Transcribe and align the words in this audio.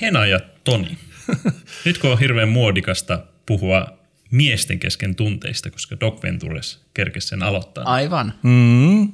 Hena 0.00 0.26
ja 0.26 0.40
Toni. 0.64 0.98
Nyt 1.84 1.98
kun 1.98 2.10
on 2.10 2.18
hirveän 2.18 2.48
muodikasta 2.48 3.22
puhua 3.46 3.98
miesten 4.30 4.78
kesken 4.78 5.14
tunteista, 5.14 5.70
koska 5.70 5.96
Doc 6.00 6.22
Ventures 6.22 6.80
kerkesi 6.94 7.28
sen 7.28 7.42
aloittaa. 7.42 7.84
Aivan. 7.84 8.34
Mm. 8.42 9.12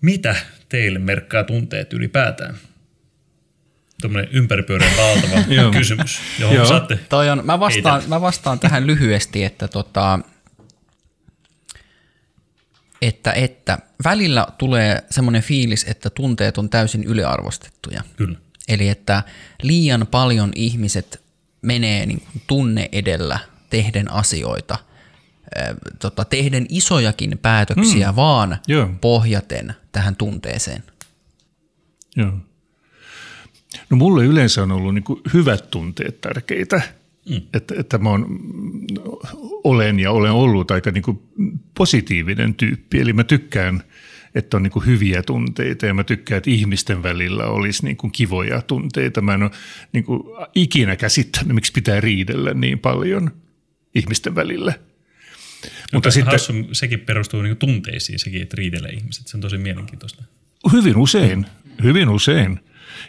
Mitä 0.00 0.36
teille 0.68 0.98
merkkaa 0.98 1.44
tunteet 1.44 1.92
ylipäätään? 1.92 2.54
Tuommoinen 4.00 4.30
ympäripyöreä 4.32 4.90
valtava 4.96 5.70
kysymys, 5.78 6.20
johon 6.38 6.56
Joo. 6.56 6.66
saatte 6.66 6.98
Toi 7.08 7.30
on, 7.30 7.46
mä, 7.46 7.60
vastaan, 7.60 8.02
mä 8.06 8.20
vastaan 8.20 8.58
tähän 8.60 8.86
lyhyesti, 8.86 9.44
että, 9.44 9.68
tota, 9.68 10.18
että, 13.02 13.32
että 13.32 13.78
välillä 14.04 14.46
tulee 14.58 15.04
semmoinen 15.10 15.42
fiilis, 15.42 15.84
että 15.88 16.10
tunteet 16.10 16.58
on 16.58 16.70
täysin 16.70 17.04
yliarvostettuja. 17.04 18.02
Kyllä. 18.16 18.38
Eli 18.68 18.88
että 18.88 19.22
liian 19.62 20.06
paljon 20.10 20.52
ihmiset 20.54 21.22
menee 21.62 22.06
niin 22.06 22.20
kuin 22.20 22.42
tunne 22.46 22.88
edellä 22.92 23.38
tehden 23.70 24.10
asioita, 24.10 24.78
tota, 25.98 26.24
tehden 26.24 26.66
isojakin 26.68 27.38
päätöksiä 27.42 28.10
mm. 28.12 28.16
vaan 28.16 28.58
Joo. 28.68 28.90
pohjaten 29.00 29.74
tähän 29.92 30.16
tunteeseen. 30.16 30.82
Joo. 32.16 32.32
No 33.90 33.96
mulle 33.96 34.24
yleensä 34.24 34.62
on 34.62 34.72
ollut 34.72 34.94
niin 34.94 35.04
hyvät 35.34 35.70
tunteet 35.70 36.20
tärkeitä. 36.20 36.82
Mm. 37.28 37.40
Että, 37.54 37.74
että 37.78 37.98
mä 37.98 38.10
on, 38.10 38.26
olen 39.64 40.00
ja 40.00 40.10
olen 40.10 40.32
ollut 40.32 40.70
aika 40.70 40.90
niin 40.90 41.22
positiivinen 41.76 42.54
tyyppi. 42.54 43.00
Eli 43.00 43.12
mä 43.12 43.24
tykkään, 43.24 43.82
että 44.34 44.56
on 44.56 44.62
niin 44.62 44.70
kuin 44.70 44.86
hyviä 44.86 45.22
tunteita 45.22 45.86
ja 45.86 45.94
mä 45.94 46.04
tykkään, 46.04 46.36
että 46.36 46.50
ihmisten 46.50 47.02
välillä 47.02 47.46
olisi 47.46 47.84
niin 47.84 47.96
kuin 47.96 48.10
kivoja 48.12 48.62
tunteita. 48.62 49.20
Mä 49.20 49.34
en 49.34 49.42
ole 49.42 49.50
niin 49.92 50.04
kuin 50.04 50.22
ikinä 50.54 50.96
käsittänyt, 50.96 51.54
miksi 51.54 51.72
pitää 51.72 52.00
riidellä 52.00 52.54
niin 52.54 52.78
paljon 52.78 53.30
ihmisten 53.94 54.34
välillä. 54.34 54.74
Mutta 55.92 56.10
sitten 56.10 56.32
hassu, 56.32 56.52
sekin 56.72 57.00
perustuu 57.00 57.42
niinku 57.42 57.66
tunteisiin, 57.66 58.18
sekin, 58.18 58.42
että 58.42 58.56
riitelee 58.58 58.90
ihmiset. 58.90 59.28
Se 59.28 59.36
on 59.36 59.40
tosi 59.40 59.58
mielenkiintoista. 59.58 60.22
Hyvin 60.72 60.96
usein, 60.96 61.46
hyvin 61.82 62.08
usein. 62.08 62.60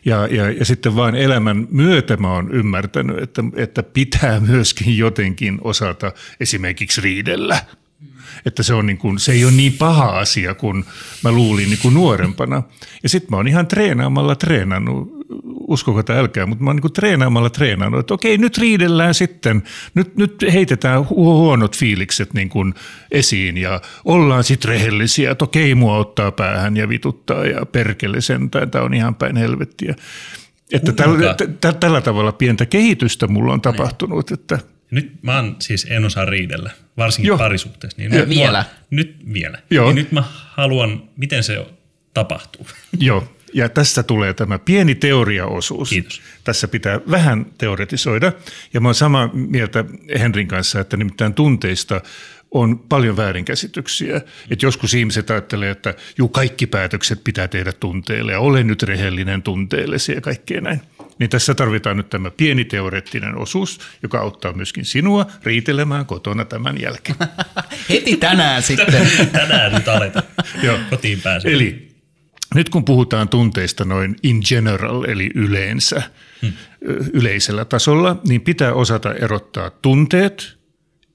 Ja, 0.05 0.27
ja, 0.27 0.51
ja 0.51 0.65
sitten 0.65 0.95
vaan 0.95 1.15
elämän 1.15 1.67
myötä 1.71 2.17
mä 2.17 2.31
oon 2.31 2.51
ymmärtänyt, 2.51 3.17
että, 3.17 3.43
että 3.55 3.83
pitää 3.83 4.39
myöskin 4.39 4.97
jotenkin 4.97 5.57
osata 5.61 6.13
esimerkiksi 6.39 7.01
riidellä. 7.01 7.59
Että 8.45 8.63
se, 8.63 8.73
on 8.73 8.85
niin 8.85 8.97
kuin, 8.97 9.19
se 9.19 9.31
ei 9.31 9.45
ole 9.45 9.53
niin 9.53 9.73
paha 9.73 10.19
asia 10.19 10.55
kuin 10.55 10.85
mä 11.23 11.31
luulin 11.31 11.69
niin 11.69 11.79
kuin 11.81 11.93
nuorempana. 11.93 12.63
Ja 13.03 13.09
sitten 13.09 13.29
mä 13.31 13.37
oon 13.37 13.47
ihan 13.47 13.67
treenaamalla 13.67 14.35
treenannut, 14.35 15.15
uskoko 15.67 16.03
tai 16.03 16.17
älkää, 16.17 16.45
mutta 16.45 16.63
mä 16.63 16.69
oon 16.69 16.75
niin 16.75 16.81
kuin 16.81 16.93
treenaamalla 16.93 17.49
treenannut, 17.49 17.99
että 17.99 18.13
okei 18.13 18.37
nyt 18.37 18.57
riidellään 18.57 19.13
sitten, 19.13 19.63
nyt, 19.93 20.17
nyt 20.17 20.45
heitetään 20.53 21.01
hu- 21.01 21.15
huonot 21.15 21.77
fiilikset 21.77 22.33
niin 22.33 22.49
kuin 22.49 22.73
esiin 23.11 23.57
ja 23.57 23.81
ollaan 24.05 24.43
sitten 24.43 24.69
rehellisiä, 24.69 25.31
että 25.31 25.45
okei 25.45 25.75
mua 25.75 25.97
ottaa 25.97 26.31
päähän 26.31 26.77
ja 26.77 26.89
vituttaa 26.89 27.45
ja 27.45 27.65
perkele 27.65 28.21
sentään, 28.21 28.71
tämä 28.71 28.83
on 28.83 28.93
ihan 28.93 29.15
päin 29.15 29.37
helvettiä. 29.37 29.95
Että 30.71 30.91
tällä, 30.91 31.35
tällä 31.79 32.01
tavalla 32.01 32.31
pientä 32.31 32.65
kehitystä 32.65 33.27
mulla 33.27 33.53
on 33.53 33.61
tapahtunut, 33.61 34.31
että 34.31 34.59
Nyt 34.95 35.23
mä 35.23 35.35
oon, 35.35 35.55
siis 35.59 35.87
en 35.89 36.05
osaa 36.05 36.25
riidellä, 36.25 36.71
varsinkin 36.97 37.27
Joo. 37.27 37.37
parisuhteessa. 37.37 38.01
Niin 38.01 38.11
nyt 38.11 38.29
vielä. 38.29 38.65
Mua, 38.71 38.83
nyt 38.89 39.15
vielä. 39.33 39.59
Joo. 39.69 39.85
Niin 39.85 39.95
nyt 39.95 40.11
mä 40.11 40.23
haluan, 40.35 41.03
miten 41.17 41.43
se 41.43 41.65
tapahtuu. 42.13 42.67
Joo, 42.99 43.35
ja 43.55 43.69
tässä 43.69 44.03
tulee 44.03 44.33
tämä 44.33 44.59
pieni 44.59 44.95
teoriaosuus. 44.95 45.89
Kiitos. 45.89 46.21
Tässä 46.43 46.67
pitää 46.67 46.99
vähän 47.11 47.45
teoretisoida. 47.57 48.31
Ja 48.73 48.81
mä 48.81 48.87
oon 48.87 48.95
samaa 48.95 49.29
mieltä 49.33 49.85
Henrin 50.19 50.47
kanssa, 50.47 50.79
että 50.79 50.97
nimittäin 50.97 51.33
tunteista 51.33 52.01
on 52.51 52.79
paljon 52.79 53.17
väärinkäsityksiä. 53.17 54.21
Että 54.49 54.65
joskus 54.65 54.93
ihmiset 54.93 55.29
ajattelee, 55.29 55.69
että 55.69 55.93
juu, 56.17 56.27
kaikki 56.27 56.67
päätökset 56.67 57.23
pitää 57.23 57.47
tehdä 57.47 57.71
tunteille 57.71 58.31
ja 58.31 58.39
ole 58.39 58.63
nyt 58.63 58.83
rehellinen 58.83 59.43
tunteellesi 59.43 60.11
ja 60.11 60.21
kaikkea 60.21 60.61
näin. 60.61 60.81
Niin 61.19 61.29
tässä 61.29 61.53
tarvitaan 61.53 61.97
nyt 61.97 62.09
tämä 62.09 62.31
pieni 62.31 62.65
teoreettinen 62.65 63.37
osuus, 63.37 63.79
joka 64.03 64.19
auttaa 64.19 64.53
myöskin 64.53 64.85
sinua 64.85 65.25
riitelemään 65.43 66.05
kotona 66.05 66.45
tämän 66.45 66.81
jälkeen. 66.81 67.17
Heti 67.89 68.17
tänään 68.17 68.63
sitten. 68.63 69.07
Tänään 69.31 69.73
nyt 69.73 69.87
aletaan. 69.87 70.25
Joo. 70.63 70.79
Kotiin 70.89 71.21
pääsee. 71.21 71.53
Eli 71.53 71.84
nyt 72.55 72.69
kun 72.69 72.85
puhutaan 72.85 73.29
tunteista 73.29 73.85
noin 73.85 74.15
in 74.23 74.41
general, 74.49 75.03
eli 75.03 75.29
yleensä, 75.35 76.01
hmm. 76.41 76.53
yleisellä 77.13 77.65
tasolla, 77.65 78.21
niin 78.27 78.41
pitää 78.41 78.73
osata 78.73 79.13
erottaa 79.13 79.69
tunteet, 79.69 80.57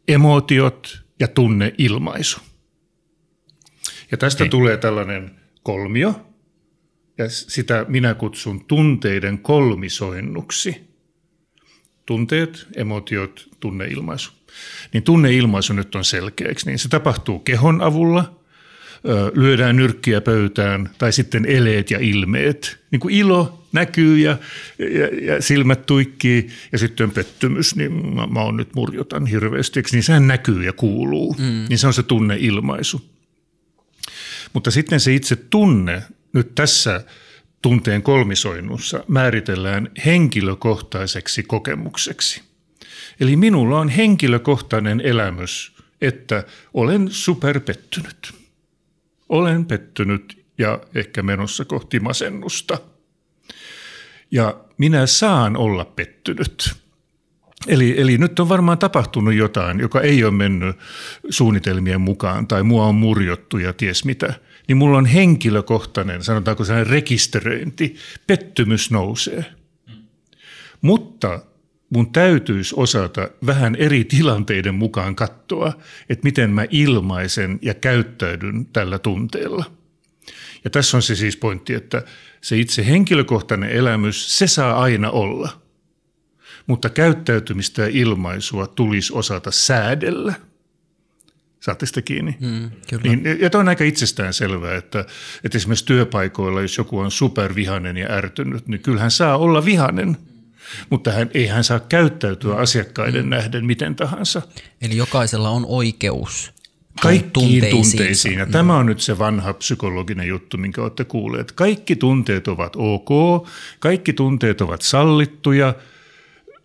emootiot 0.08 1.02
ja 1.20 1.28
tunneilmaisu. 1.28 2.40
Ja 4.10 4.16
tästä 4.16 4.44
Okei. 4.44 4.50
tulee 4.50 4.76
tällainen 4.76 5.30
kolmio, 5.62 6.26
ja 7.18 7.28
sitä 7.28 7.84
minä 7.88 8.14
kutsun 8.14 8.64
tunteiden 8.64 9.38
kolmisoinnuksi. 9.38 10.90
Tunteet, 12.06 12.66
emotiot, 12.76 13.48
tunneilmaisu. 13.60 14.32
Niin 14.92 15.02
tunneilmaisu 15.02 15.72
nyt 15.72 15.94
on 15.94 16.04
selkeäksi, 16.04 16.66
niin 16.66 16.78
se 16.78 16.88
tapahtuu 16.88 17.38
kehon 17.38 17.82
avulla– 17.82 18.34
lyödään 19.34 19.76
nyrkkiä 19.76 20.20
pöytään 20.20 20.90
tai 20.98 21.12
sitten 21.12 21.46
eleet 21.46 21.90
ja 21.90 21.98
ilmeet. 21.98 22.78
Niin 22.90 23.00
kuin 23.00 23.14
ilo 23.14 23.66
näkyy 23.72 24.18
ja, 24.18 24.38
ja, 24.78 25.34
ja 25.34 25.42
silmät 25.42 25.86
tuikkii 25.86 26.50
ja 26.72 26.78
sitten 26.78 27.10
pettymys, 27.10 27.76
niin 27.76 28.14
mä, 28.14 28.26
mä 28.26 28.42
oon 28.42 28.56
nyt 28.56 28.74
murjotan 28.74 29.26
hirveästi, 29.26 29.78
eikö? 29.78 29.88
niin 29.92 30.02
sehän 30.02 30.26
näkyy 30.26 30.64
ja 30.64 30.72
kuuluu. 30.72 31.36
Mm. 31.38 31.64
Niin 31.68 31.78
se 31.78 31.86
on 31.86 31.94
se 31.94 32.02
tunneilmaisu. 32.02 33.10
Mutta 34.52 34.70
sitten 34.70 35.00
se 35.00 35.14
itse 35.14 35.36
tunne 35.36 36.02
nyt 36.32 36.54
tässä 36.54 37.04
tunteen 37.62 38.02
kolmisoinnussa 38.02 39.04
määritellään 39.08 39.90
henkilökohtaiseksi 40.06 41.42
kokemukseksi. 41.42 42.42
Eli 43.20 43.36
minulla 43.36 43.80
on 43.80 43.88
henkilökohtainen 43.88 45.00
elämys, 45.00 45.72
että 46.00 46.44
olen 46.74 47.08
superpettynyt. 47.10 48.39
Olen 49.30 49.66
pettynyt 49.66 50.44
ja 50.58 50.80
ehkä 50.94 51.22
menossa 51.22 51.64
kohti 51.64 52.00
masennusta. 52.00 52.78
Ja 54.30 54.60
minä 54.78 55.06
saan 55.06 55.56
olla 55.56 55.84
pettynyt. 55.84 56.74
Eli, 57.66 58.00
eli 58.00 58.18
nyt 58.18 58.40
on 58.40 58.48
varmaan 58.48 58.78
tapahtunut 58.78 59.34
jotain, 59.34 59.80
joka 59.80 60.00
ei 60.00 60.24
ole 60.24 60.32
mennyt 60.32 60.76
suunnitelmien 61.30 62.00
mukaan 62.00 62.46
tai 62.46 62.62
mua 62.62 62.86
on 62.86 62.94
murjottu 62.94 63.58
ja 63.58 63.72
ties 63.72 64.04
mitä. 64.04 64.34
Niin 64.68 64.76
mulla 64.76 64.98
on 64.98 65.06
henkilökohtainen, 65.06 66.24
sanotaanko 66.24 66.64
sellainen 66.64 66.92
rekisteröinti, 66.92 67.96
pettymys 68.26 68.90
nousee. 68.90 69.44
Mutta 70.80 71.40
mun 71.90 72.12
täytyisi 72.12 72.74
osata 72.76 73.28
vähän 73.46 73.74
eri 73.74 74.04
tilanteiden 74.04 74.74
mukaan 74.74 75.16
katsoa, 75.16 75.72
että 76.08 76.24
miten 76.24 76.50
mä 76.50 76.66
ilmaisen 76.70 77.58
ja 77.62 77.74
käyttäydyn 77.74 78.66
tällä 78.66 78.98
tunteella. 78.98 79.64
Ja 80.64 80.70
tässä 80.70 80.96
on 80.96 81.02
se 81.02 81.14
siis 81.14 81.36
pointti, 81.36 81.74
että 81.74 82.02
se 82.40 82.58
itse 82.58 82.86
henkilökohtainen 82.86 83.70
elämys, 83.70 84.38
se 84.38 84.46
saa 84.46 84.82
aina 84.82 85.10
olla. 85.10 85.60
Mutta 86.66 86.90
käyttäytymistä 86.90 87.82
ja 87.82 87.88
ilmaisua 87.92 88.66
tulisi 88.66 89.12
osata 89.12 89.50
säädellä. 89.50 90.34
Saatte 91.60 91.86
sitä 91.86 92.02
kiinni? 92.02 92.36
Mm, 92.40 92.70
kyllä. 92.90 93.02
Niin, 93.02 93.40
ja 93.40 93.50
tämä 93.50 93.60
on 93.60 93.68
aika 93.68 93.84
itsestään 93.84 94.34
selvää, 94.34 94.76
että, 94.76 95.04
että 95.44 95.58
esimerkiksi 95.58 95.84
työpaikoilla, 95.84 96.62
jos 96.62 96.78
joku 96.78 96.98
on 96.98 97.10
supervihanen 97.10 97.96
ja 97.96 98.10
ärtynyt, 98.10 98.68
niin 98.68 98.80
kyllähän 98.80 99.10
saa 99.10 99.38
olla 99.38 99.64
vihanen, 99.64 100.16
mutta 100.90 101.12
hän, 101.12 101.30
ei 101.34 101.46
hän 101.46 101.64
saa 101.64 101.80
käyttäytyä 101.80 102.54
asiakkaiden 102.56 103.30
nähden 103.30 103.66
miten 103.66 103.96
tahansa. 103.96 104.42
Eli 104.82 104.96
jokaisella 104.96 105.50
on 105.50 105.66
oikeus 105.68 106.52
Kaikkiin 107.00 107.32
tunteisiinsa. 107.32 107.96
tunteisiin. 107.96 108.38
Ja 108.38 108.46
tämä 108.46 108.76
on 108.76 108.86
nyt 108.86 109.00
se 109.00 109.18
vanha 109.18 109.52
psykologinen 109.52 110.28
juttu, 110.28 110.56
minkä 110.58 110.82
olette 110.82 111.04
kuulleet. 111.04 111.52
Kaikki 111.52 111.96
tunteet 111.96 112.48
ovat 112.48 112.72
ok, 112.76 113.08
kaikki 113.78 114.12
tunteet 114.12 114.60
ovat 114.60 114.82
sallittuja. 114.82 115.74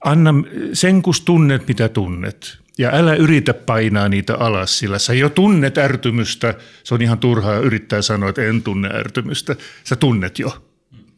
Anna 0.04 0.34
sen, 0.74 1.01
kun 1.01 1.13
tunnet, 1.25 1.68
mitä 1.68 1.90
tunnet. 1.90 2.58
Ja 2.78 2.90
älä 2.94 3.16
yritä 3.16 3.54
painaa 3.54 4.10
niitä 4.10 4.36
alas, 4.36 4.80
sillä 4.80 5.00
sä 5.00 5.13
jo 5.13 5.30
tunnet 5.30 5.78
ärtymystä. 5.78 6.54
Se 6.84 6.94
on 6.94 7.01
ihan 7.01 7.19
turhaa 7.19 7.58
yrittää 7.58 8.01
sanoa, 8.01 8.30
että 8.30 8.44
en 8.44 8.63
tunne 8.63 8.90
ärtymystä. 8.94 9.56
Sä 9.84 9.96
tunnet 9.96 10.40
jo. 10.40 10.63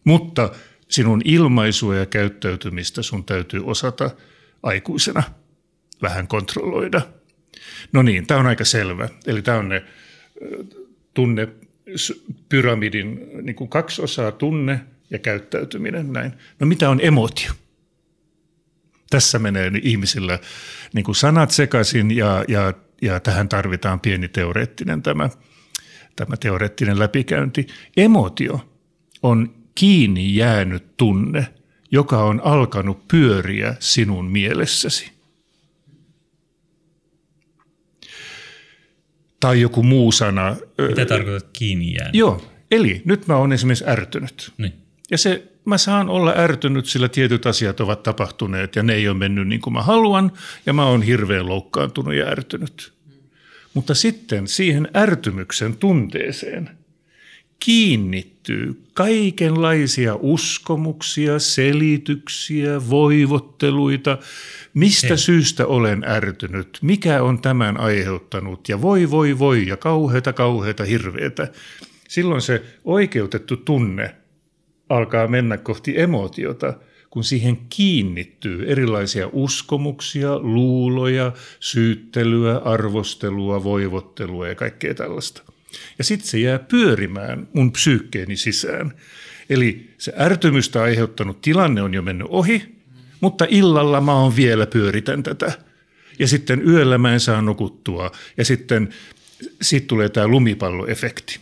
Mutta 0.03 0.49
sinun 0.87 1.21
ilmaisua 1.25 1.95
ja 1.95 2.05
käyttäytymistä 2.05 3.01
sun 3.01 3.25
täytyy 3.25 3.61
osata 3.65 4.11
aikuisena 4.63 5.23
vähän 6.01 6.27
kontrolloida. 6.27 7.01
No 7.91 8.01
niin, 8.01 8.27
tämä 8.27 8.39
on 8.39 8.47
aika 8.47 8.65
selvä. 8.65 9.09
Eli 9.27 9.41
tämä 9.41 9.57
on 9.57 9.69
ne 9.69 9.83
tunne, 11.13 11.47
pyramidin 12.49 13.29
niin 13.41 13.55
kuin 13.55 13.69
kaksi 13.69 14.01
osaa 14.01 14.31
tunne, 14.31 14.79
ja 15.09 15.19
käyttäytyminen 15.19 16.13
näin. 16.13 16.33
No 16.59 16.67
mitä 16.67 16.89
on 16.89 16.99
emotio? 17.03 17.51
Tässä 19.09 19.39
menee 19.39 19.71
ihmisillä 19.81 20.39
niin 20.93 21.03
kuin 21.03 21.15
sanat 21.15 21.51
sekaisin 21.51 22.11
ja, 22.11 22.45
ja, 22.47 22.73
ja 23.01 23.19
tähän 23.19 23.49
tarvitaan 23.49 23.99
pieni 23.99 24.27
teoreettinen 24.27 25.01
tämä, 25.01 25.29
tämä 26.15 26.37
teoreettinen 26.37 26.99
läpikäynti. 26.99 27.67
Emotio 27.97 28.69
on 29.23 29.55
kiinni 29.77 30.35
jäänyt 30.35 30.97
tunne, 30.97 31.47
joka 31.91 32.23
on 32.23 32.41
alkanut 32.43 33.07
pyöriä 33.07 33.75
sinun 33.79 34.25
mielessäsi. 34.25 35.11
Tai 39.39 39.61
joku 39.61 39.83
muu 39.83 40.11
sana. 40.11 40.55
Mitä 40.87 41.05
tarkoitat 41.05 41.49
kiinni 41.53 41.93
jäänyt? 41.93 42.15
Joo, 42.15 42.41
eli 42.71 43.01
nyt 43.05 43.27
mä 43.27 43.35
oon 43.35 43.53
esimerkiksi 43.53 43.87
ärtynyt. 43.87 44.53
Niin. 44.57 44.73
Ja 45.11 45.17
se, 45.17 45.43
mä 45.65 45.77
saan 45.77 46.09
olla 46.09 46.33
ärtynyt, 46.37 46.85
sillä 46.85 47.09
tietyt 47.09 47.45
asiat 47.45 47.79
ovat 47.79 48.03
tapahtuneet 48.03 48.75
ja 48.75 48.83
ne 48.83 48.93
ei 48.93 49.07
ole 49.07 49.17
mennyt 49.17 49.47
niin 49.47 49.61
kuin 49.61 49.73
mä 49.73 49.81
haluan 49.81 50.31
ja 50.65 50.73
mä 50.73 50.85
oon 50.85 51.01
hirveän 51.01 51.47
loukkaantunut 51.47 52.13
ja 52.13 52.27
ärtynyt. 52.27 52.93
Mutta 53.73 53.95
sitten 53.95 54.47
siihen 54.47 54.87
ärtymyksen 54.95 55.75
tunteeseen 55.75 56.69
kiinnittyy 57.59 58.81
kaikenlaisia 58.93 60.15
uskomuksia, 60.15 61.39
selityksiä, 61.39 62.89
voivotteluita, 62.89 64.17
mistä 64.73 65.13
Ei. 65.13 65.17
syystä 65.17 65.65
olen 65.67 66.03
ärtynyt, 66.07 66.79
mikä 66.81 67.23
on 67.23 67.41
tämän 67.41 67.79
aiheuttanut 67.79 68.69
ja 68.69 68.81
voi 68.81 69.11
voi 69.11 69.39
voi 69.39 69.67
ja 69.67 69.77
kauheata 69.77 70.33
kauheata 70.33 70.83
hirveätä. 70.83 71.47
Silloin 72.07 72.41
se 72.41 72.63
oikeutettu 72.85 73.57
tunne 73.57 74.15
alkaa 74.89 75.27
mennä 75.27 75.57
kohti 75.57 75.99
emotiota, 75.99 76.73
kun 77.09 77.23
siihen 77.23 77.57
kiinnittyy 77.69 78.71
erilaisia 78.71 79.29
uskomuksia, 79.33 80.39
luuloja, 80.39 81.31
syyttelyä, 81.59 82.57
arvostelua, 82.57 83.63
voivottelua 83.63 84.47
ja 84.47 84.55
kaikkea 84.55 84.93
tällaista. 84.93 85.56
Ja 85.97 86.03
sitten 86.03 86.29
se 86.29 86.39
jää 86.39 86.59
pyörimään 86.59 87.47
mun 87.53 87.71
psyykkeeni 87.71 88.35
sisään. 88.35 88.93
Eli 89.49 89.89
se 89.97 90.13
ärtymystä 90.19 90.83
aiheuttanut 90.83 91.41
tilanne 91.41 91.81
on 91.81 91.93
jo 91.93 92.01
mennyt 92.01 92.27
ohi, 92.29 92.75
mutta 93.21 93.45
illalla 93.49 94.01
mä 94.01 94.13
oon 94.13 94.35
vielä 94.35 94.67
pyöritän 94.67 95.23
tätä. 95.23 95.51
Ja 96.19 96.27
sitten 96.27 96.67
yöllä 96.67 96.97
mä 96.97 97.13
en 97.13 97.19
saa 97.19 97.41
nukuttua. 97.41 98.11
Ja 98.37 98.45
sitten 98.45 98.89
siitä 99.61 99.87
tulee 99.87 100.09
tämä 100.09 100.27
lumipalloefekti. 100.27 101.39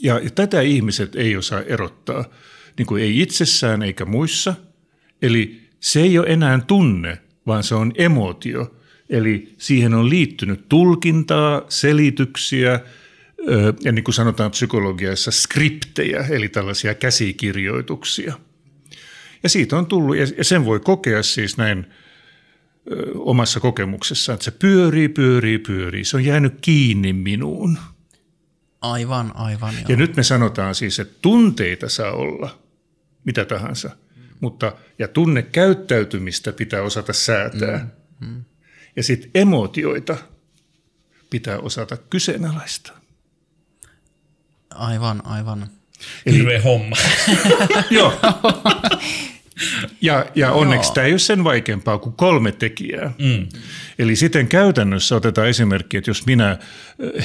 Ja, 0.00 0.18
ja 0.18 0.30
tätä 0.30 0.60
ihmiset 0.60 1.16
ei 1.16 1.36
osaa 1.36 1.62
erottaa, 1.62 2.24
niin 2.78 2.86
kuin 2.86 3.02
ei 3.02 3.20
itsessään 3.20 3.82
eikä 3.82 4.04
muissa. 4.04 4.54
Eli 5.22 5.60
se 5.80 6.00
ei 6.00 6.18
ole 6.18 6.26
enää 6.28 6.60
tunne, 6.66 7.18
vaan 7.46 7.62
se 7.62 7.74
on 7.74 7.92
emotio. 7.98 8.74
Eli 9.10 9.54
siihen 9.58 9.94
on 9.94 10.10
liittynyt 10.10 10.68
tulkintaa, 10.68 11.62
selityksiä 11.68 12.80
ja 13.84 13.92
niin 13.92 14.04
kuin 14.04 14.14
sanotaan 14.14 14.50
psykologiassa, 14.50 15.30
skriptejä, 15.30 16.26
eli 16.30 16.48
tällaisia 16.48 16.94
käsikirjoituksia. 16.94 18.34
Ja 19.42 19.48
siitä 19.48 19.78
on 19.78 19.86
tullut, 19.86 20.16
ja 20.16 20.44
sen 20.44 20.64
voi 20.64 20.80
kokea 20.80 21.22
siis 21.22 21.56
näin 21.56 21.86
omassa 23.14 23.60
kokemuksessaan, 23.60 24.34
että 24.34 24.44
se 24.44 24.50
pyörii, 24.50 25.08
pyörii, 25.08 25.58
pyörii. 25.58 26.04
Se 26.04 26.16
on 26.16 26.24
jäänyt 26.24 26.54
kiinni 26.60 27.12
minuun. 27.12 27.78
Aivan, 28.80 29.32
aivan. 29.36 29.74
Joo. 29.74 29.84
Ja 29.88 29.96
nyt 29.96 30.16
me 30.16 30.22
sanotaan 30.22 30.74
siis, 30.74 30.98
että 30.98 31.18
tunteita 31.22 31.88
saa 31.88 32.12
olla 32.12 32.58
mitä 33.24 33.44
tahansa, 33.44 33.88
mm. 33.88 34.22
mutta 34.40 34.72
ja 34.98 35.08
tunnekäyttäytymistä 35.08 36.52
pitää 36.52 36.82
osata 36.82 37.12
säätää. 37.12 37.88
Mm. 38.20 38.28
Mm. 38.28 38.44
Ja 38.96 39.02
sitten 39.02 39.30
emotioita 39.34 40.16
pitää 41.30 41.58
osata 41.58 41.96
kyseenalaistaa. 41.96 42.97
Aivan, 44.78 45.26
aivan. 45.26 45.66
Hirveä 46.32 46.62
homma. 46.62 46.96
Joo. 47.90 48.12
Ja, 50.00 50.26
ja 50.34 50.52
onneksi 50.52 50.88
Joo. 50.88 50.94
tämä 50.94 51.04
ei 51.04 51.12
ole 51.12 51.18
sen 51.18 51.44
vaikeampaa 51.44 51.98
kuin 51.98 52.14
kolme 52.14 52.52
tekijää. 52.52 53.12
Mm. 53.18 53.46
Eli 53.98 54.16
sitten 54.16 54.48
käytännössä 54.48 55.16
otetaan 55.16 55.48
esimerkki, 55.48 55.96
että 55.96 56.10
jos 56.10 56.26
minä 56.26 56.58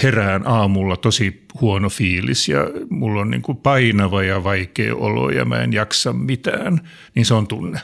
herään 0.04 0.48
aamulla 0.48 0.98
tosi 0.98 1.44
huono 1.62 1.90
fiilis 1.90 2.50
ja 2.50 2.60
mulla 2.90 3.22
on 3.22 3.30
niin 3.32 3.42
kuin 3.42 3.58
painava 3.58 4.24
ja 4.24 4.44
vaikea 4.44 4.96
olo 4.96 5.30
ja 5.30 5.46
mä 5.46 5.60
en 5.60 5.74
jaksa 5.74 6.14
mitään, 6.14 6.80
niin 7.16 7.26
se 7.26 7.34
on 7.34 7.48
tunne. 7.48 7.80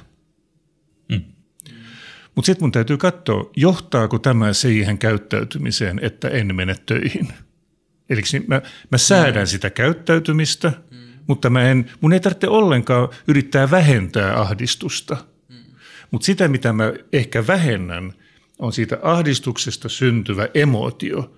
Mm. 1.09 1.21
Mutta 2.35 2.45
sitten 2.45 2.63
mun 2.63 2.71
täytyy 2.71 2.97
katsoa, 2.97 3.51
johtaako 3.55 4.19
tämä 4.19 4.53
siihen 4.53 4.97
käyttäytymiseen, 4.97 5.99
että 6.01 6.27
en 6.27 6.55
mene 6.55 6.75
töihin. 6.85 7.27
Eli 8.09 8.21
mä, 8.47 8.61
mä 8.91 8.97
säädän 8.97 9.43
mm. 9.43 9.47
sitä 9.47 9.69
käyttäytymistä– 9.69 10.73
mutta 11.29 11.49
mä 11.49 11.63
en, 11.63 11.91
mun 12.01 12.13
ei 12.13 12.19
tarvitse 12.19 12.47
ollenkaan 12.47 13.09
yrittää 13.27 13.71
vähentää 13.71 14.41
ahdistusta. 14.41 15.17
Mm. 15.49 15.55
Mutta 16.11 16.25
sitä, 16.25 16.47
mitä 16.47 16.73
mä 16.73 16.93
ehkä 17.13 17.47
vähennän, 17.47 18.13
on 18.59 18.73
siitä 18.73 18.97
ahdistuksesta 19.01 19.89
syntyvä 19.89 20.47
emotio. 20.53 21.35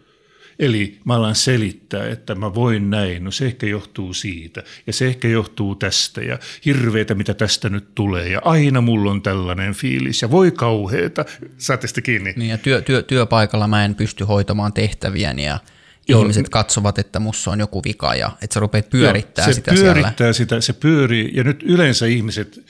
Eli 0.60 1.00
mä 1.06 1.16
alan 1.16 1.36
selittää, 1.36 2.08
että 2.08 2.36
mä 2.36 2.56
voin 2.56 2.90
näin, 2.90 3.24
no 3.24 3.32
se 3.32 3.46
ehkä 3.46 3.68
johtuu 3.68 4.14
siitä, 4.14 4.64
ja 4.88 4.94
se 4.94 5.08
ehkä 5.08 5.28
johtuu 5.28 5.76
tästä, 5.76 6.22
ja 6.22 6.40
hirveetä, 6.66 7.16
mitä 7.16 7.34
tästä 7.34 7.70
nyt 7.70 7.96
tulee, 7.96 8.30
ja 8.30 8.42
aina 8.46 8.82
mulla 8.82 9.12
on 9.12 9.22
tällainen 9.22 9.74
fiilis, 9.74 10.22
ja 10.22 10.32
voi 10.32 10.52
kauheeta. 10.52 11.26
Saatte 11.58 11.88
sitä 11.88 12.02
kiinni? 12.02 12.34
Niin, 12.36 12.50
ja 12.50 12.58
työ, 12.58 12.82
työ, 12.82 13.04
työpaikalla 13.04 13.68
mä 13.68 13.86
en 13.86 13.96
pysty 13.96 14.24
hoitamaan 14.24 14.74
tehtäviäni, 14.74 15.46
ja 15.46 15.60
Joo. 16.08 16.22
ihmiset 16.22 16.50
katsovat, 16.50 17.00
että 17.00 17.20
mussa 17.20 17.52
on 17.52 17.60
joku 17.60 17.84
vika 17.84 18.16
ja 18.16 18.32
että 18.42 18.54
sä 18.54 18.60
rupeat 18.60 18.90
pyörittää 18.90 19.46
Joo, 19.46 19.54
se 19.54 19.56
sitä 19.56 19.74
pyörittää 19.74 20.16
siellä. 20.18 20.34
sitä, 20.34 20.62
se 20.62 20.74
pyörii 20.74 21.32
ja 21.34 21.44
nyt 21.44 21.64
yleensä 21.64 22.06
ihmiset 22.06 22.66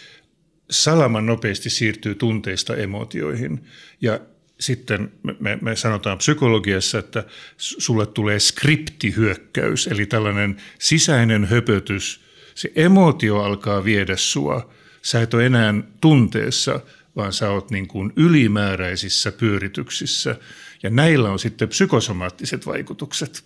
salaman 0.72 1.25
nopeasti 1.25 1.69
siirtyy 1.69 2.15
tunteista 2.15 2.75
emotioihin 2.75 3.65
ja 4.01 4.20
sitten 4.60 5.12
me, 5.39 5.58
me 5.62 5.75
sanotaan 5.75 6.17
psykologiassa, 6.17 7.00
että 7.00 7.24
sulle 7.58 8.05
tulee 8.05 8.39
skriptihyökkäys, 8.39 9.88
eli 9.88 10.05
tällainen 10.05 10.58
sisäinen 10.79 11.46
höpötys. 11.46 12.22
Se 12.55 12.72
emotio 12.75 13.39
alkaa 13.44 13.84
viedä 13.84 14.17
sua. 14.17 14.74
Sä 15.01 15.22
et 15.22 15.34
ole 15.34 15.46
enää 15.46 15.74
tunteessa, 16.01 16.79
vaan 17.15 17.34
sä 17.34 17.50
oot 17.50 17.72
niin 17.72 17.88
kuin 17.88 18.13
ylimääräisissä 18.15 19.32
pyörityksissä– 19.32 20.36
ja 20.84 20.89
näillä 20.89 21.32
on 21.32 21.39
sitten 21.39 21.70
psykosomaattiset 21.70 22.65
vaikutukset. 22.65 23.44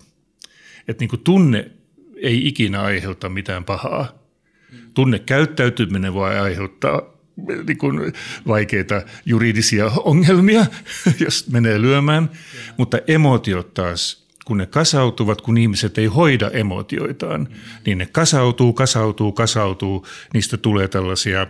Että 0.87 1.01
niin 1.01 1.09
kuin 1.09 1.21
tunne 1.21 1.71
ei 2.15 2.47
ikinä 2.47 2.81
aiheuta 2.81 3.29
mitään 3.29 3.63
pahaa. 3.63 4.19
Tunnekäyttäytyminen 4.93 6.13
voi 6.13 6.39
aiheuttaa 6.39 7.01
niin 7.67 7.77
kuin 7.77 8.13
vaikeita 8.47 9.01
juridisia 9.25 9.85
ongelmia, 9.85 10.65
jos 11.25 11.49
menee 11.49 11.81
lyömään. 11.81 12.29
Mutta 12.77 12.99
emotiot 13.07 13.73
taas, 13.73 14.25
kun 14.45 14.57
ne 14.57 14.65
kasautuvat, 14.65 15.41
kun 15.41 15.57
ihmiset 15.57 15.97
ei 15.97 16.05
hoida 16.05 16.49
emotioitaan, 16.49 17.47
niin 17.85 17.97
ne 17.97 18.05
kasautuu, 18.05 18.73
kasautuu, 18.73 19.31
kasautuu. 19.31 20.07
Niistä 20.33 20.57
tulee 20.57 20.87
tällaisia 20.87 21.47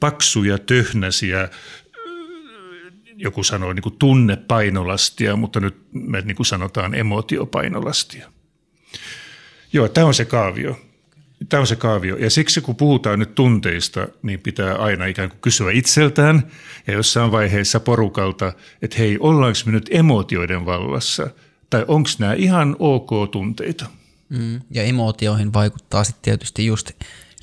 paksuja, 0.00 0.58
töhnäsiä, 0.58 1.48
joku 3.16 3.42
sanoi 3.42 3.74
niin 3.74 3.82
kuin 3.82 3.98
tunnepainolastia, 3.98 5.36
mutta 5.36 5.60
nyt 5.60 5.76
me 5.92 6.20
niin 6.20 6.36
kuin 6.36 6.46
sanotaan 6.46 6.94
emotiopainolastia. 6.94 8.30
Joo, 9.72 9.88
tämä 9.88 10.06
on 10.06 10.14
se 10.14 10.24
kaavio. 10.24 10.80
Tämä 11.48 11.60
on 11.60 11.66
se 11.66 11.76
kaavio. 11.76 12.16
Ja 12.16 12.30
siksi 12.30 12.60
kun 12.60 12.76
puhutaan 12.76 13.18
nyt 13.18 13.34
tunteista, 13.34 14.08
niin 14.22 14.40
pitää 14.40 14.74
aina 14.74 15.06
ikään 15.06 15.28
kuin 15.28 15.40
kysyä 15.40 15.70
itseltään 15.72 16.46
ja 16.86 16.92
jossain 16.92 17.32
vaiheessa 17.32 17.80
porukalta, 17.80 18.52
että 18.82 18.96
hei, 18.98 19.16
ollaanko 19.20 19.58
me 19.66 19.72
nyt 19.72 19.88
emotioiden 19.90 20.66
vallassa 20.66 21.30
tai 21.70 21.84
onko 21.88 22.08
nämä 22.18 22.34
ihan 22.34 22.76
ok 22.78 23.10
tunteita? 23.32 23.86
Mm, 24.28 24.60
ja 24.70 24.82
emotioihin 24.82 25.52
vaikuttaa 25.52 26.04
sitten 26.04 26.22
tietysti 26.22 26.66
just 26.66 26.90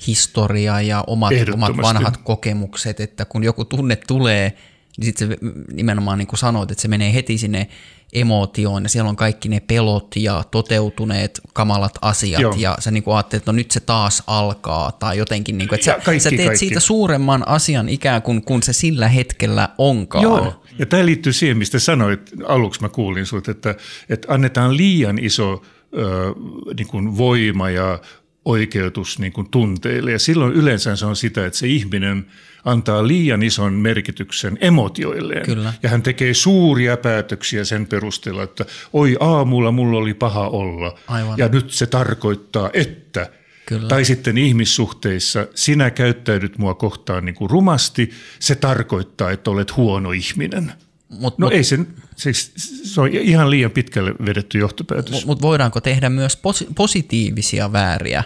historia 0.06 0.80
ja 0.80 1.04
omat, 1.06 1.32
omat 1.54 1.76
vanhat 1.76 2.16
kokemukset, 2.16 3.00
että 3.00 3.24
kun 3.24 3.44
joku 3.44 3.64
tunne 3.64 3.96
tulee– 3.96 4.52
niin 4.98 5.04
sitten 5.04 5.28
se 5.28 5.36
nimenomaan 5.72 6.18
niin 6.18 6.26
kuin 6.26 6.38
sanoit, 6.38 6.70
että 6.70 6.82
se 6.82 6.88
menee 6.88 7.14
heti 7.14 7.38
sinne 7.38 7.68
emootioon 8.12 8.82
ja 8.82 8.88
siellä 8.88 9.08
on 9.08 9.16
kaikki 9.16 9.48
ne 9.48 9.60
pelot 9.60 10.16
ja 10.16 10.44
toteutuneet 10.50 11.40
kamalat 11.52 11.98
asiat 12.02 12.42
Joo. 12.42 12.54
ja 12.58 12.76
sä 12.78 12.90
niin 12.90 13.02
kuin 13.02 13.14
ajattelet, 13.14 13.40
että 13.40 13.52
no 13.52 13.56
nyt 13.56 13.70
se 13.70 13.80
taas 13.80 14.22
alkaa 14.26 14.92
tai 14.92 15.18
jotenkin, 15.18 15.58
niin 15.58 15.68
kuin, 15.68 15.76
että 15.76 15.84
sä, 15.84 16.00
kaikki, 16.04 16.20
sä 16.20 16.30
teet 16.30 16.44
kaikki. 16.44 16.58
siitä 16.58 16.80
suuremman 16.80 17.48
asian 17.48 17.88
ikään 17.88 18.22
kuin 18.22 18.44
kun 18.44 18.62
se 18.62 18.72
sillä 18.72 19.08
hetkellä 19.08 19.68
onkaan. 19.78 20.22
Joo, 20.22 20.64
ja 20.78 20.86
tämä 20.86 21.06
liittyy 21.06 21.32
siihen, 21.32 21.58
mistä 21.58 21.78
sanoit, 21.78 22.30
aluksi 22.46 22.80
mä 22.80 22.88
kuulin 22.88 23.26
sut, 23.26 23.48
että, 23.48 23.74
että 24.08 24.34
annetaan 24.34 24.76
liian 24.76 25.18
iso 25.18 25.62
ö, 25.98 26.34
niin 26.76 26.88
kuin 26.88 27.16
voima 27.18 27.70
ja 27.70 27.98
oikeutus 28.44 29.18
niin 29.18 29.32
kuin 29.32 29.48
tunteille. 29.50 30.12
Ja 30.12 30.18
silloin 30.18 30.52
yleensä 30.52 30.96
se 30.96 31.06
on 31.06 31.16
sitä, 31.16 31.46
että 31.46 31.58
se 31.58 31.66
ihminen 31.66 32.26
antaa 32.64 33.06
liian 33.06 33.42
ison 33.42 33.72
merkityksen 33.72 34.58
emotioilleen. 34.60 35.42
Kyllä. 35.42 35.72
Ja 35.82 35.88
hän 35.88 36.02
tekee 36.02 36.34
suuria 36.34 36.96
päätöksiä 36.96 37.64
sen 37.64 37.86
perusteella, 37.86 38.42
että 38.42 38.64
oi 38.92 39.16
aamulla 39.20 39.72
mulla 39.72 39.98
oli 39.98 40.14
paha 40.14 40.48
olla. 40.48 40.98
Aivan. 41.06 41.38
Ja 41.38 41.48
nyt 41.48 41.70
se 41.70 41.86
tarkoittaa, 41.86 42.70
että. 42.72 43.30
Kyllä. 43.66 43.88
Tai 43.88 44.04
sitten 44.04 44.38
ihmissuhteissa, 44.38 45.46
sinä 45.54 45.90
käyttäydyt 45.90 46.58
mua 46.58 46.74
kohtaan 46.74 47.24
niin 47.24 47.34
kuin 47.34 47.50
rumasti, 47.50 48.10
se 48.38 48.54
tarkoittaa, 48.54 49.30
että 49.30 49.50
olet 49.50 49.76
huono 49.76 50.12
ihminen. 50.12 50.72
Mut, 51.08 51.38
No 51.38 51.46
mut, 51.46 51.54
ei 51.54 51.64
se, 51.64 51.78
siis 52.16 52.52
se 52.94 53.00
on 53.00 53.08
ihan 53.08 53.50
liian 53.50 53.70
pitkälle 53.70 54.14
vedetty 54.26 54.58
johtopäätös. 54.58 55.26
Mutta 55.26 55.42
voidaanko 55.42 55.80
tehdä 55.80 56.08
myös 56.08 56.36
posi- 56.36 56.68
positiivisia 56.74 57.72
vääriä 57.72 58.24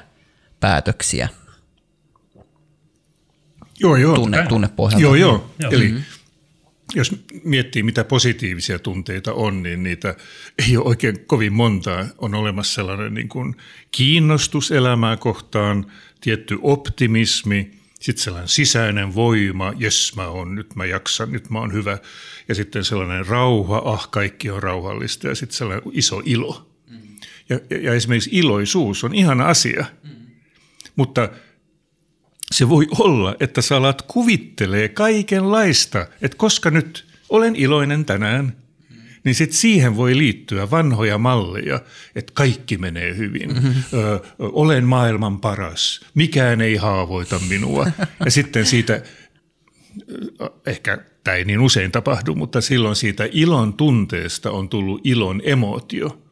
päätöksiä 0.61 1.29
Joo, 3.81 3.97
joo. 3.97 4.15
tunne, 4.15 4.47
tunnepohjalta? 4.49 5.03
Joo, 5.03 5.15
joo. 5.15 5.51
Joo. 5.59 5.73
Eli 5.73 5.95
jos 6.95 7.25
miettii, 7.45 7.83
mitä 7.83 8.05
positiivisia 8.05 8.79
tunteita 8.79 9.33
on, 9.33 9.63
niin 9.63 9.83
niitä 9.83 10.15
ei 10.69 10.77
ole 10.77 10.87
oikein 10.87 11.27
kovin 11.27 11.53
montaa. 11.53 12.07
On 12.19 12.35
olemassa 12.35 12.75
sellainen 12.75 13.15
niin 13.15 13.29
kuin 13.29 13.57
kiinnostus 13.91 14.73
elämää 14.73 15.17
kohtaan, 15.17 15.93
tietty 16.21 16.59
optimismi, 16.63 17.71
sitten 18.01 18.25
sellainen 18.25 18.49
sisäinen 18.49 19.15
voima, 19.15 19.73
jes 19.77 20.17
mä 20.17 20.27
oon, 20.29 20.55
nyt 20.55 20.77
mä 20.77 20.85
jaksan, 20.85 21.33
nyt 21.33 21.51
mä 21.51 21.59
oon 21.59 21.73
hyvä. 21.73 21.99
Ja 22.49 22.55
sitten 22.55 22.85
sellainen 22.85 23.27
rauha, 23.27 23.83
ah 23.85 24.11
kaikki 24.11 24.51
on 24.51 24.63
rauhallista 24.63 25.29
ja 25.29 25.35
sitten 25.35 25.57
sellainen 25.57 25.91
iso 25.93 26.23
ilo. 26.25 26.71
Ja, 27.49 27.61
ja, 27.71 27.79
ja 27.79 27.95
esimerkiksi 27.95 28.31
iloisuus 28.33 29.05
on 29.05 29.15
ihana 29.15 29.45
asia, 29.45 29.87
mutta 30.99 31.29
se 32.51 32.69
voi 32.69 32.87
olla, 32.99 33.37
että 33.41 33.63
sä 33.63 33.77
alat 33.77 34.03
kuvittelee 34.03 34.89
kaikenlaista, 34.89 36.07
että 36.23 36.39
koska 36.39 36.71
nyt 36.71 37.07
olen 37.29 37.57
iloinen 37.57 38.05
tänään, 38.05 38.57
niin 39.25 39.35
sitten 39.35 39.59
siihen 39.59 39.97
voi 39.97 40.19
liittyä 40.19 40.71
vanhoja 40.71 41.19
malleja, 41.19 41.81
että 42.15 42.33
kaikki 42.35 42.79
menee 42.79 43.17
hyvin, 43.17 43.51
ö, 43.93 44.21
olen 44.39 44.85
maailman 44.85 45.41
paras, 45.41 46.01
mikään 46.15 46.61
ei 46.61 46.77
haavoita 46.77 47.41
minua. 47.49 47.87
Ja 48.25 48.31
sitten 48.31 48.67
siitä, 48.67 49.03
ehkä 50.67 50.99
tämä 51.25 51.37
ei 51.37 51.45
niin 51.45 51.61
usein 51.61 51.93
tapahdu, 51.93 52.35
mutta 52.35 52.61
silloin 52.61 52.97
siitä 52.97 53.29
ilon 53.33 53.75
tunteesta 53.75 54.51
on 54.51 54.69
tullut 54.69 55.01
ilon 55.05 55.43
emotio. 55.45 56.23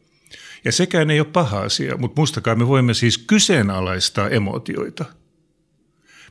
Ja 0.65 0.71
sekään 0.71 1.11
ei 1.11 1.19
ole 1.19 1.27
paha 1.27 1.59
asia, 1.59 1.97
mutta 1.97 2.21
muistakaa, 2.21 2.55
me 2.55 2.67
voimme 2.67 2.93
siis 2.93 3.17
kyseenalaistaa 3.17 4.29
emotioita– 4.29 5.05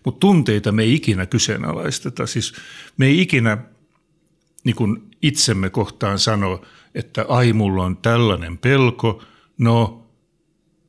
mutta 0.07 0.21
tunteita 0.21 0.73
me 0.73 0.83
ei 0.83 0.95
ikinä 0.95 1.27
kyseenalaisteta. 1.27 2.27
Siis 2.27 2.55
me 2.97 3.07
ei 3.07 3.21
ikinä 3.21 3.59
niin 4.65 4.77
kuin 4.77 5.03
itsemme 5.23 5.71
kohtaan 5.71 6.19
sano, 6.19 6.63
että 6.95 7.25
ai 7.29 7.53
mulla 7.53 7.85
on 7.85 7.97
tällainen 7.97 8.59
pelko, 8.59 9.23
no 9.59 10.07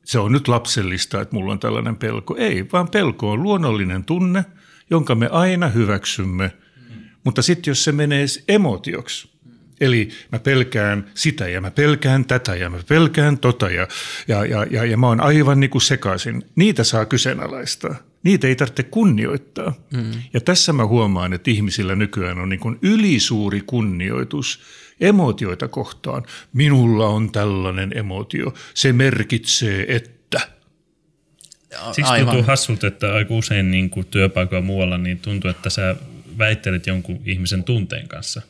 se 0.04 0.18
on 0.18 0.32
nyt 0.32 0.48
lapsellista, 0.48 1.20
että 1.20 1.36
mulla 1.36 1.52
on 1.52 1.58
tällainen 1.58 1.96
pelko. 1.96 2.36
Ei, 2.36 2.66
vaan 2.72 2.88
pelko 2.88 3.30
on 3.30 3.42
luonnollinen 3.42 4.04
tunne, 4.04 4.44
jonka 4.90 5.14
me 5.14 5.28
aina 5.28 5.68
hyväksymme. 5.68 6.52
Mutta 7.24 7.42
sitten 7.42 7.70
jos 7.70 7.84
se 7.84 7.92
menee 7.92 8.26
emotioksi, 8.48 9.30
Eli 9.80 10.08
mä 10.32 10.38
pelkään 10.38 11.10
sitä 11.14 11.48
ja 11.48 11.60
mä 11.60 11.70
pelkään 11.70 12.24
tätä 12.24 12.56
ja 12.56 12.70
mä 12.70 12.78
pelkään 12.88 13.38
tota 13.38 13.70
ja, 13.70 13.88
ja, 14.28 14.44
ja, 14.44 14.66
ja, 14.70 14.84
ja 14.84 14.96
mä 14.96 15.06
oon 15.06 15.20
aivan 15.20 15.60
niin 15.60 15.70
kuin 15.70 15.82
sekaisin. 15.82 16.42
Niitä 16.56 16.84
saa 16.84 17.06
kyseenalaistaa. 17.06 17.94
Niitä 18.22 18.46
ei 18.46 18.56
tarvitse 18.56 18.82
kunnioittaa. 18.82 19.74
Mm. 19.92 20.10
Ja 20.32 20.40
tässä 20.40 20.72
mä 20.72 20.86
huomaan, 20.86 21.32
että 21.32 21.50
ihmisillä 21.50 21.96
nykyään 21.96 22.38
on 22.38 22.48
niin 22.48 22.60
kuin 22.60 22.78
ylisuuri 22.82 23.60
kunnioitus 23.66 24.60
emotioita 25.00 25.68
kohtaan. 25.68 26.22
Minulla 26.52 27.06
on 27.06 27.32
tällainen 27.32 27.98
emotio. 27.98 28.54
Se 28.74 28.92
merkitsee, 28.92 29.96
että... 29.96 30.40
Siksi 31.92 32.12
Aivan. 32.12 32.26
tuntuu 32.26 32.46
hassulta, 32.46 32.86
että 32.86 33.14
aika 33.14 33.34
usein 33.34 33.70
niin 33.70 33.90
kuin 33.90 34.06
työpaikoilla 34.06 34.66
muualla 34.66 34.98
niin 34.98 35.18
tuntuu, 35.18 35.50
että 35.50 35.70
sä 35.70 35.96
väittelet 36.38 36.86
jonkun 36.86 37.20
ihmisen 37.24 37.64
tunteen 37.64 38.08
kanssa, 38.08 38.42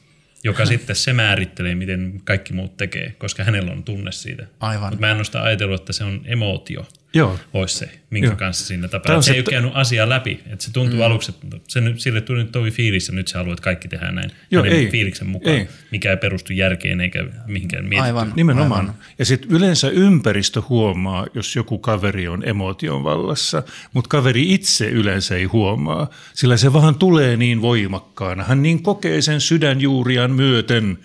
joka 0.45 0.67
sitten 0.67 0.97
se 0.97 1.13
määrittelee, 1.13 1.75
miten 1.75 2.21
kaikki 2.25 2.53
muut 2.53 2.77
tekee, 2.77 3.15
koska 3.19 3.45
hänellä 3.45 3.73
on 3.73 3.85
tunne 3.85 4.13
siitä. 4.13 4.47
Aivan. 4.61 4.89
Mutta 4.93 5.01
mä 5.01 5.11
en 5.11 5.17
ole 5.17 5.25
sitä 5.25 5.43
ajatellut, 5.43 5.81
että 5.81 5.93
se 5.93 6.05
on 6.05 6.21
emootio. 6.25 6.87
Joo. 7.15 7.39
olisi 7.53 7.79
se, 7.79 7.91
minkä 8.11 8.29
Joo. 8.29 8.37
kanssa 8.37 8.67
siinä 8.67 8.89
on 9.15 9.23
Se 9.23 9.33
ei 9.33 9.39
ole 9.39 9.45
käynyt 9.51 9.71
asiaa 9.75 10.09
läpi. 10.09 10.41
Että 10.47 10.65
se 10.65 10.73
tuntuu 10.73 10.99
mm. 10.99 11.05
aluksi, 11.05 11.35
että 11.45 11.57
se 11.69 11.81
nyt, 11.81 12.01
sille 12.01 12.21
tuli 12.21 12.39
nyt 12.39 12.53
tovi 12.53 12.71
fiilis 12.71 13.09
ja 13.09 13.15
nyt 13.15 13.29
se 13.29 13.39
haluaa, 13.39 13.53
että 13.53 13.63
kaikki 13.63 13.89
tehdään 13.89 14.15
näin. 14.15 14.31
Joo, 14.51 14.65
ei. 14.65 14.89
fiiliksen 14.91 15.27
mukaan, 15.27 15.57
Ei. 15.57 15.69
mikä 15.91 16.11
ei 16.11 16.17
perustu 16.17 16.53
järkeen 16.53 17.01
eikä 17.01 17.27
mihinkään 17.47 17.85
mietittyyn. 17.85 18.05
Aivan. 18.05 18.33
Nimenomaan. 18.37 18.81
Aivan. 18.81 18.95
Ja 19.19 19.25
sitten 19.25 19.51
yleensä 19.51 19.89
ympäristö 19.89 20.63
huomaa, 20.69 21.27
jos 21.35 21.57
joku 21.57 21.79
kaveri 21.79 22.29
on 22.29 22.49
emotion 22.49 23.05
vallassa, 23.05 23.63
mutta 23.93 24.09
kaveri 24.09 24.55
itse 24.55 24.89
yleensä 24.89 25.37
ei 25.37 25.45
huomaa, 25.45 26.11
sillä 26.35 26.57
se 26.57 26.73
vaan 26.73 26.95
tulee 26.95 27.37
niin 27.37 27.63
voimakkaana. 27.63 28.45
Hän 28.45 28.63
niin 28.63 28.83
kokee 28.83 29.23
sen 29.23 29.41
sydänjuurian 29.41 30.31
myöten, 30.31 30.99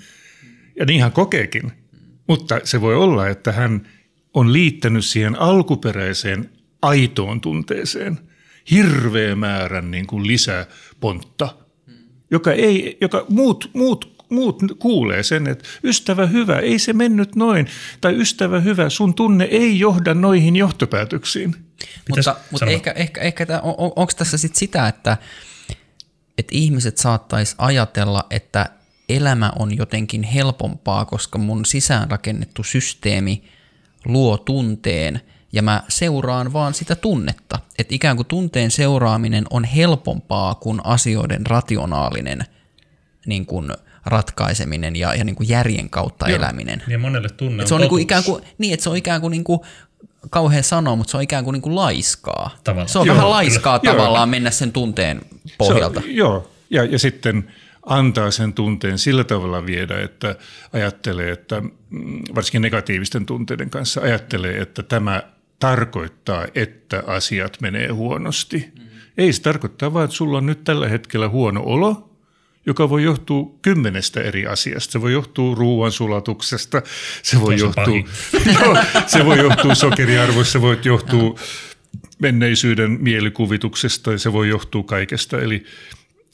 ja 0.79 0.85
niin 0.85 1.01
hän 1.01 1.11
kokeekin. 1.11 1.71
Mutta 2.27 2.59
se 2.63 2.81
voi 2.81 2.95
olla, 2.95 3.27
että 3.27 3.51
hän 3.51 3.87
on 4.33 4.53
liittänyt 4.53 5.05
siihen 5.05 5.39
alkuperäiseen 5.39 6.49
aitoon 6.81 7.41
tunteeseen 7.41 8.19
hirveä 8.71 9.35
määrän 9.35 9.91
niin 9.91 10.07
kuin 10.07 10.27
lisäpontta, 10.27 11.55
joka, 12.31 12.51
ei, 12.51 12.97
joka 13.01 13.25
muut, 13.29 13.69
muut, 13.73 14.25
muut 14.29 14.61
kuulee 14.79 15.23
sen, 15.23 15.47
että 15.47 15.63
ystävä 15.83 16.25
hyvä, 16.25 16.59
ei 16.59 16.79
se 16.79 16.93
mennyt 16.93 17.35
noin, 17.35 17.67
tai 18.01 18.21
ystävä 18.21 18.59
hyvä, 18.59 18.89
sun 18.89 19.13
tunne 19.13 19.43
ei 19.43 19.79
johda 19.79 20.13
noihin 20.13 20.55
johtopäätöksiin. 20.55 21.51
Pitäis 22.05 22.27
Mutta, 22.27 22.35
mutta 22.51 22.65
ehkä, 22.65 22.91
ehkä, 22.91 23.21
ehkä 23.21 23.45
tää, 23.45 23.61
on, 23.61 23.75
onko 23.77 24.11
tässä 24.17 24.37
sitten 24.37 24.59
sitä, 24.59 24.87
että, 24.87 25.17
että 26.37 26.55
ihmiset 26.55 26.97
saattaisi 26.97 27.55
ajatella, 27.57 28.25
että 28.29 28.69
elämä 29.09 29.51
on 29.59 29.77
jotenkin 29.77 30.23
helpompaa, 30.23 31.05
koska 31.05 31.37
mun 31.37 31.65
sisäänrakennettu 31.65 32.63
systeemi 32.63 33.43
luo 34.05 34.37
tunteen 34.37 35.21
ja 35.53 35.61
mä 35.61 35.83
seuraan 35.87 36.53
vaan 36.53 36.73
sitä 36.73 36.95
tunnetta. 36.95 37.59
Että 37.77 37.95
ikään 37.95 38.15
kuin 38.15 38.27
tunteen 38.27 38.71
seuraaminen 38.71 39.45
on 39.49 39.63
helpompaa 39.63 40.55
kuin 40.55 40.81
asioiden 40.83 41.45
rationaalinen 41.45 42.39
niin 43.25 43.45
kuin 43.45 43.71
ratkaiseminen 44.05 44.95
ja, 44.95 45.15
ja 45.15 45.23
niin 45.23 45.35
kuin 45.35 45.49
järjen 45.49 45.89
kautta 45.89 46.29
Joo. 46.29 46.37
eläminen. 46.37 46.83
Ja 46.87 46.99
monelle 46.99 47.29
tunne 47.29 47.63
Et 47.63 47.67
se 47.67 47.73
on 47.73 47.81
niin 47.81 47.89
kuin 47.89 48.03
ikään 48.03 48.23
kuin, 48.23 48.43
niin, 48.57 48.73
että 48.73 48.83
se 48.83 48.89
on 48.89 48.97
ikään 48.97 49.21
kuin, 49.21 49.31
niin 49.31 49.43
kuin 49.43 49.59
kauhean 50.29 50.63
sanoa, 50.63 50.95
mutta 50.95 51.11
se 51.11 51.17
on 51.17 51.23
ikään 51.23 51.43
kuin, 51.43 51.53
niin 51.53 51.61
kuin 51.61 51.75
laiskaa. 51.75 52.49
Tavallaan. 52.63 52.89
Se 52.89 52.99
on 52.99 53.07
Joo, 53.07 53.15
vähän 53.15 53.29
laiskaa 53.29 53.79
kyllä. 53.79 53.93
tavallaan 53.93 54.29
mennä 54.29 54.51
sen 54.51 54.71
tunteen 54.71 55.21
pohjalta. 55.57 56.01
Se 56.01 56.07
on, 56.07 56.15
joo, 56.15 56.51
ja, 56.69 56.83
ja 56.83 56.99
sitten 56.99 57.51
antaa 57.85 58.31
sen 58.31 58.53
tunteen 58.53 58.97
sillä 58.97 59.23
tavalla 59.23 59.65
viedä, 59.65 60.01
että 60.01 60.35
ajattelee, 60.73 61.31
että 61.31 61.61
mm, 61.89 62.21
varsinkin 62.35 62.61
negatiivisten 62.61 63.25
tunteiden 63.25 63.69
kanssa 63.69 64.01
ajattelee, 64.01 64.61
että 64.61 64.83
tämä 64.83 65.23
tarkoittaa, 65.59 66.47
että 66.55 67.03
asiat 67.07 67.61
menee 67.61 67.87
huonosti. 67.87 68.71
Mm. 68.79 68.83
Ei 69.17 69.33
se 69.33 69.41
tarkoittaa 69.41 69.93
vaan, 69.93 70.05
että 70.05 70.17
sulla 70.17 70.37
on 70.37 70.45
nyt 70.45 70.63
tällä 70.63 70.89
hetkellä 70.89 71.29
huono 71.29 71.61
olo, 71.65 72.09
joka 72.65 72.89
voi 72.89 73.03
johtua 73.03 73.45
kymmenestä 73.61 74.21
eri 74.21 74.47
asiasta. 74.47 74.91
Se 74.91 75.01
voi 75.01 75.11
johtua 75.11 75.55
ruoansulatuksesta, 75.55 76.81
se 77.23 77.41
voi, 77.41 77.53
on 77.53 77.59
johtua, 77.59 77.95
joo, 78.59 78.77
se 79.07 79.25
voi 79.25 79.37
johtua 79.37 79.75
sokeriarvoista, 79.75 80.51
se 80.51 80.61
voi 80.61 80.79
johtua 80.83 81.39
menneisyyden 82.19 82.91
mielikuvituksesta 83.01 84.11
ja 84.11 84.19
se 84.19 84.33
voi 84.33 84.49
johtua 84.49 84.83
kaikesta. 84.83 85.41
Eli, 85.41 85.63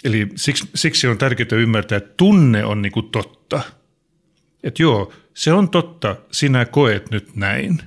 eli 0.03 0.27
siksi, 0.35 0.69
siksi 0.75 1.07
on 1.07 1.17
tärkeää 1.17 1.47
ymmärtää, 1.51 1.97
että 1.97 2.13
tunne 2.17 2.65
on 2.65 2.81
niin 2.81 2.91
kuin 2.91 3.09
totta. 3.09 3.61
Että 4.63 4.83
joo, 4.83 5.13
se 5.33 5.53
on 5.53 5.69
totta, 5.69 6.15
sinä 6.31 6.65
koet 6.65 7.11
nyt 7.11 7.35
näin. 7.35 7.81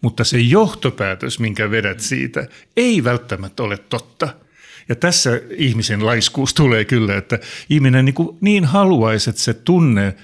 Mutta 0.00 0.24
se 0.24 0.38
johtopäätös, 0.38 1.38
minkä 1.38 1.70
vedät 1.70 2.00
siitä, 2.00 2.48
ei 2.76 3.04
välttämättä 3.04 3.62
ole 3.62 3.76
totta. 3.76 4.28
Ja 4.88 4.94
tässä 4.94 5.40
ihmisen 5.50 6.06
laiskuus 6.06 6.54
tulee 6.54 6.84
kyllä, 6.84 7.16
että 7.16 7.38
ihminen 7.70 8.04
niin, 8.04 8.14
kuin 8.14 8.38
niin 8.40 8.64
haluaisi, 8.64 9.30
että 9.30 9.42
se 9.42 9.54
tunne, 9.54 10.14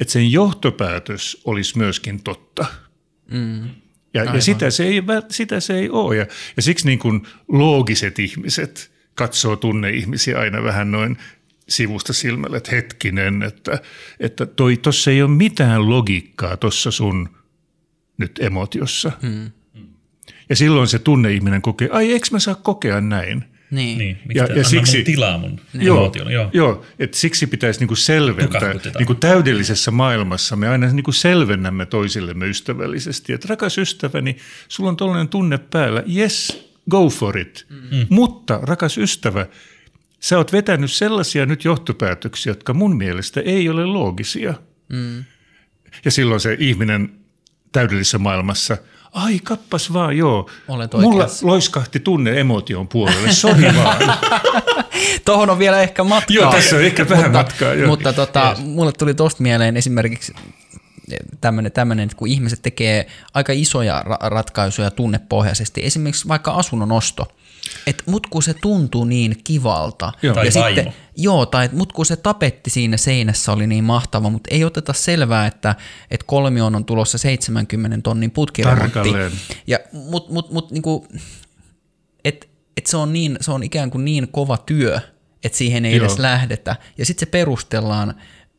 että 0.00 0.12
sen 0.12 0.32
johtopäätös 0.32 1.42
olisi 1.44 1.78
myöskin 1.78 2.22
totta. 2.22 2.66
Mm. 3.30 3.68
Ja, 4.14 4.24
ja 4.24 4.40
sitä, 4.40 4.70
se 4.70 4.84
ei, 4.84 5.02
sitä 5.30 5.60
se 5.60 5.78
ei 5.78 5.90
ole. 5.90 6.16
Ja, 6.16 6.26
ja 6.56 6.62
siksi 6.62 6.86
niin 6.86 6.98
kuin 6.98 7.26
loogiset 7.48 8.18
ihmiset 8.18 8.97
katsoo 9.18 9.56
tunneihmisiä 9.56 10.38
aina 10.38 10.62
vähän 10.62 10.90
noin 10.90 11.16
sivusta 11.68 12.12
silmällä, 12.12 12.56
että 12.56 12.70
hetkinen, 12.76 13.42
että, 13.42 13.78
että 14.20 14.46
toi, 14.46 14.80
ei 15.10 15.22
ole 15.22 15.30
mitään 15.30 15.90
logiikkaa 15.90 16.56
tuossa 16.56 16.90
sun 16.90 17.28
nyt 18.18 18.38
emotiossa. 18.42 19.12
Hmm. 19.22 19.50
Ja 20.48 20.56
silloin 20.56 20.88
se 20.88 20.98
tunneihminen 20.98 21.62
kokee, 21.62 21.88
ai 21.92 22.12
eikö 22.12 22.26
mä 22.30 22.38
saa 22.38 22.54
kokea 22.54 23.00
näin? 23.00 23.44
Niin. 23.70 23.98
Niin, 23.98 24.18
miksi 24.24 24.38
ja, 24.38 24.58
ja 24.58 24.64
siksi, 24.64 24.96
mun 24.96 25.04
tilaa 25.04 25.38
mun 25.38 25.60
joo, 25.74 25.96
emotiolle. 25.96 26.32
Joo, 26.32 26.50
joo 26.52 26.84
että 26.98 27.16
siksi 27.16 27.46
pitäisi 27.46 27.80
niinku 27.80 27.96
selventää. 27.96 28.74
Niinku 28.98 29.14
täydellisessä 29.14 29.90
maailmassa 29.90 30.56
me 30.56 30.68
aina 30.68 30.86
niinku 30.86 31.12
selvennämme 31.12 31.86
toisillemme 31.86 32.46
ystävällisesti. 32.46 33.32
Että 33.32 33.46
rakas 33.48 33.78
ystäväni, 33.78 34.36
sulla 34.68 34.90
on 34.90 34.96
tollainen 34.96 35.28
tunne 35.28 35.58
päällä, 35.58 36.02
yes, 36.16 36.67
go 36.88 37.08
for 37.08 37.38
it. 37.38 37.66
Mm. 37.68 38.06
Mutta 38.08 38.60
rakas 38.62 38.98
ystävä, 38.98 39.46
sä 40.20 40.38
oot 40.38 40.52
vetänyt 40.52 40.92
sellaisia 40.92 41.46
nyt 41.46 41.64
johtopäätöksiä, 41.64 42.50
jotka 42.50 42.74
mun 42.74 42.96
mielestä 42.96 43.40
ei 43.40 43.68
ole 43.68 43.86
loogisia. 43.86 44.54
Mm. 44.88 45.24
Ja 46.04 46.10
silloin 46.10 46.40
se 46.40 46.56
ihminen 46.58 47.10
täydellisessä 47.72 48.18
maailmassa– 48.18 48.76
ai 49.12 49.40
kappas 49.44 49.92
vaan, 49.92 50.16
joo. 50.16 50.50
Olet 50.68 50.94
Mulla 50.94 51.26
loiskahti 51.42 52.00
tunne 52.00 52.40
emotion 52.40 52.88
puolelle, 52.88 53.32
sori 53.32 53.74
vaan. 53.76 54.18
Tuohon 55.24 55.50
on 55.50 55.58
vielä 55.58 55.82
ehkä 55.82 56.04
matkaa. 56.04 56.34
Joo, 56.34 56.52
tässä 56.52 56.76
on 56.76 56.82
ehkä 56.82 57.08
vähän 57.08 57.24
mutta, 57.24 57.38
matkaa. 57.38 57.74
Jo. 57.74 57.86
Mutta 57.86 58.12
tota, 58.12 58.48
yes. 58.48 58.66
mulle 58.66 58.92
tuli 58.92 59.14
tosta 59.14 59.42
mieleen 59.42 59.76
esimerkiksi 59.76 60.32
tämmöinen, 61.40 61.72
tämmöinen, 61.72 62.04
että 62.04 62.16
kun 62.16 62.28
ihmiset 62.28 62.62
tekee 62.62 63.06
aika 63.34 63.52
isoja 63.52 64.04
ra- 64.06 64.28
ratkaisuja 64.28 64.90
tunnepohjaisesti, 64.90 65.84
esimerkiksi 65.84 66.28
vaikka 66.28 66.50
asunnon 66.50 66.92
osto, 66.92 67.28
et 67.86 68.02
mut 68.06 68.26
kun 68.26 68.42
se 68.42 68.54
tuntuu 68.54 69.04
niin 69.04 69.40
kivalta. 69.44 70.12
Joo. 70.22 70.34
Tai 70.34 70.46
ja 70.46 70.52
vaimo. 70.54 70.76
sitten, 70.76 70.94
joo, 71.16 71.46
tai 71.46 71.68
mut 71.72 71.92
kun 71.92 72.06
se 72.06 72.16
tapetti 72.16 72.70
siinä 72.70 72.96
seinässä 72.96 73.52
oli 73.52 73.66
niin 73.66 73.84
mahtava, 73.84 74.30
mutta 74.30 74.48
ei 74.52 74.64
oteta 74.64 74.92
selvää, 74.92 75.46
että 75.46 75.74
et 76.10 76.22
kolmioon 76.22 76.74
on 76.74 76.84
tulossa 76.84 77.18
70 77.18 77.98
tonnin 78.02 78.30
putkiremontti. 78.30 79.12
Ja, 79.66 79.78
mut, 79.92 80.30
mut, 80.30 80.50
mut 80.50 80.70
niinku, 80.70 81.06
et, 82.24 82.48
et 82.76 82.86
se, 82.86 82.96
on 82.96 83.12
niin, 83.12 83.36
se 83.40 83.50
on 83.52 83.62
ikään 83.62 83.90
kuin 83.90 84.04
niin 84.04 84.28
kova 84.28 84.56
työ, 84.56 85.00
että 85.44 85.58
siihen 85.58 85.84
ei 85.84 85.96
joo. 85.96 86.06
edes 86.06 86.18
lähdetä. 86.18 86.76
Ja 86.98 87.06
sitten 87.06 87.26
se 87.26 87.30
perustellaan, 87.30 88.14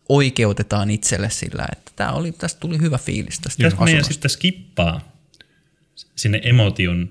oikeutetaan 0.10 0.90
itselle 0.90 1.30
sillä, 1.30 1.66
että 1.72 1.92
tää 1.96 2.12
oli, 2.12 2.32
tästä 2.32 2.60
tuli 2.60 2.78
hyvä 2.78 2.98
fiilis 2.98 3.40
tästä 3.40 3.64
Jos 3.64 3.80
meidän 3.80 4.04
sitten 4.04 4.32
skippaa 4.32 5.12
sinne 6.16 6.42
emotion 6.44 7.10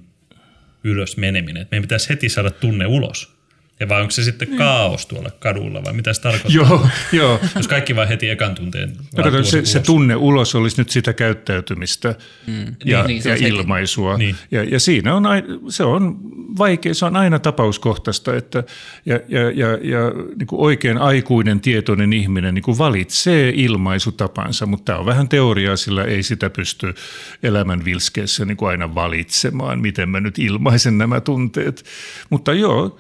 ylös 0.85 1.17
meneminen. 1.17 1.63
Että 1.63 1.75
meidän 1.75 1.83
pitäisi 1.83 2.09
heti 2.09 2.29
saada 2.29 2.51
tunne 2.51 2.87
ulos. 2.87 3.38
Ja 3.81 3.89
vai 3.89 4.01
onko 4.01 4.11
se 4.11 4.23
sitten 4.23 4.49
niin. 4.49 4.59
kaos 4.59 5.07
tuolla 5.07 5.31
kadulla 5.31 5.85
vai 5.85 5.93
mitä 5.93 6.13
se 6.13 6.21
tarkoittaa? 6.21 6.53
Joo, 6.55 6.89
joo. 7.13 7.41
Jos 7.57 7.69
kaikki 7.69 7.97
vaan 7.97 8.09
heti 8.09 8.31
ekan 8.31 8.55
tunteen 8.55 8.97
Kato, 9.17 9.45
se, 9.45 9.65
se 9.65 9.81
tunne 9.81 10.17
ulos 10.17 10.55
olisi 10.55 10.81
nyt 10.81 10.91
sitä 10.91 11.13
käyttäytymistä 11.13 12.15
mm. 12.47 12.77
ja, 12.85 13.05
niin, 13.05 13.23
ja 13.25 13.35
ilmaisua. 13.35 14.19
Niin. 14.19 14.37
Ja, 14.51 14.65
ja 14.65 14.81
siinä 14.81 15.15
on, 15.15 15.25
se 15.69 15.85
on 15.85 16.19
vaikea, 16.59 16.95
se 16.95 17.05
on 17.05 17.17
aina 17.17 17.39
tapauskohtaista, 17.39 18.37
että 18.37 18.65
ja, 19.07 19.21
ja, 19.29 19.51
ja, 19.51 19.69
ja 19.69 20.11
niin 20.39 20.47
kuin 20.47 20.61
oikein 20.61 20.99
aikuinen 20.99 21.61
tietoinen 21.61 22.13
ihminen 22.13 22.55
niin 22.55 22.63
kuin 22.63 22.79
valitsee 22.79 23.53
ilmaisutapansa, 23.55 24.67
mutta 24.67 24.85
tämä 24.85 24.99
on 24.99 25.07
vähän 25.07 25.29
teoriaa, 25.29 25.77
sillä 25.77 26.05
ei 26.05 26.23
sitä 26.23 26.51
pysty 26.51 26.95
elämän 27.43 27.85
vilskeessä 27.85 28.45
niin 28.45 28.57
kuin 28.57 28.69
aina 28.69 28.95
valitsemaan, 28.95 29.81
miten 29.81 30.09
mä 30.09 30.21
nyt 30.21 30.39
ilmaisen 30.39 30.99
nämä 30.99 31.21
tunteet. 31.21 31.85
Mutta 32.31 32.53
joo, 32.53 32.99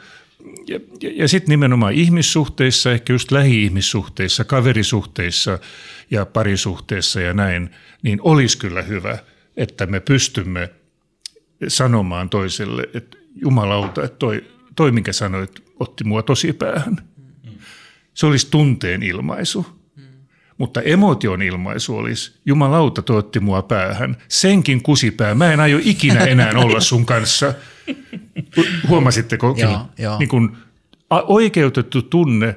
ja, 0.67 0.81
ja, 1.01 1.11
ja 1.15 1.29
sitten 1.29 1.49
nimenomaan 1.49 1.93
ihmissuhteissa, 1.93 2.93
ehkä 2.93 3.13
just 3.13 3.31
lähi-ihmissuhteissa, 3.31 4.45
kaverisuhteissa 4.45 5.59
ja 6.11 6.27
parisuhteissa 6.27 7.21
ja 7.21 7.35
näin, 7.35 7.71
niin 8.03 8.19
olisi 8.23 8.59
kyllä 8.59 8.83
hyvä, 8.83 9.19
että 9.57 9.87
me 9.87 10.01
pystymme 10.01 10.71
sanomaan 11.69 12.29
toiselle, 12.29 12.89
että 12.95 13.17
jumalauta, 13.35 14.05
että 14.05 14.17
toi, 14.19 14.45
toi 14.77 14.93
minkä 14.93 15.13
sanoit, 15.13 15.65
otti 15.81 16.05
mua 16.05 16.23
tosi 16.23 16.53
päähän. 16.53 16.97
Se 18.15 18.27
olisi 18.27 18.51
tunteen 18.51 19.03
ilmaisu. 19.03 19.67
Mutta 20.59 20.83
emotion 20.83 21.43
ilmaisu 21.43 21.97
olisi, 21.97 22.41
jumalauta, 22.47 23.03
toi 23.03 23.19
otti 23.19 23.41
mua 23.41 23.63
päähän. 23.63 24.17
Senkin 24.29 24.83
kusipää, 24.83 25.35
mä 25.35 25.53
en 25.53 25.61
aio 25.61 25.79
ikinä 25.83 26.25
enää 26.25 26.53
olla 26.57 26.81
sun 26.81 27.07
kanssa. 27.07 27.55
Huomasitteko? 28.89 29.55
Joo, 29.59 29.81
joo. 29.99 30.19
Niin 30.19 30.29
kun 30.29 30.57
oikeutettu 31.27 32.03
tunne 32.03 32.57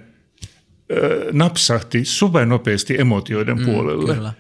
napsahti 1.31 2.03
nopeasti 2.45 2.99
emotioiden 2.99 3.57
mm, 3.57 3.65
puolelle. 3.65 4.15
Kyllä. 4.15 4.33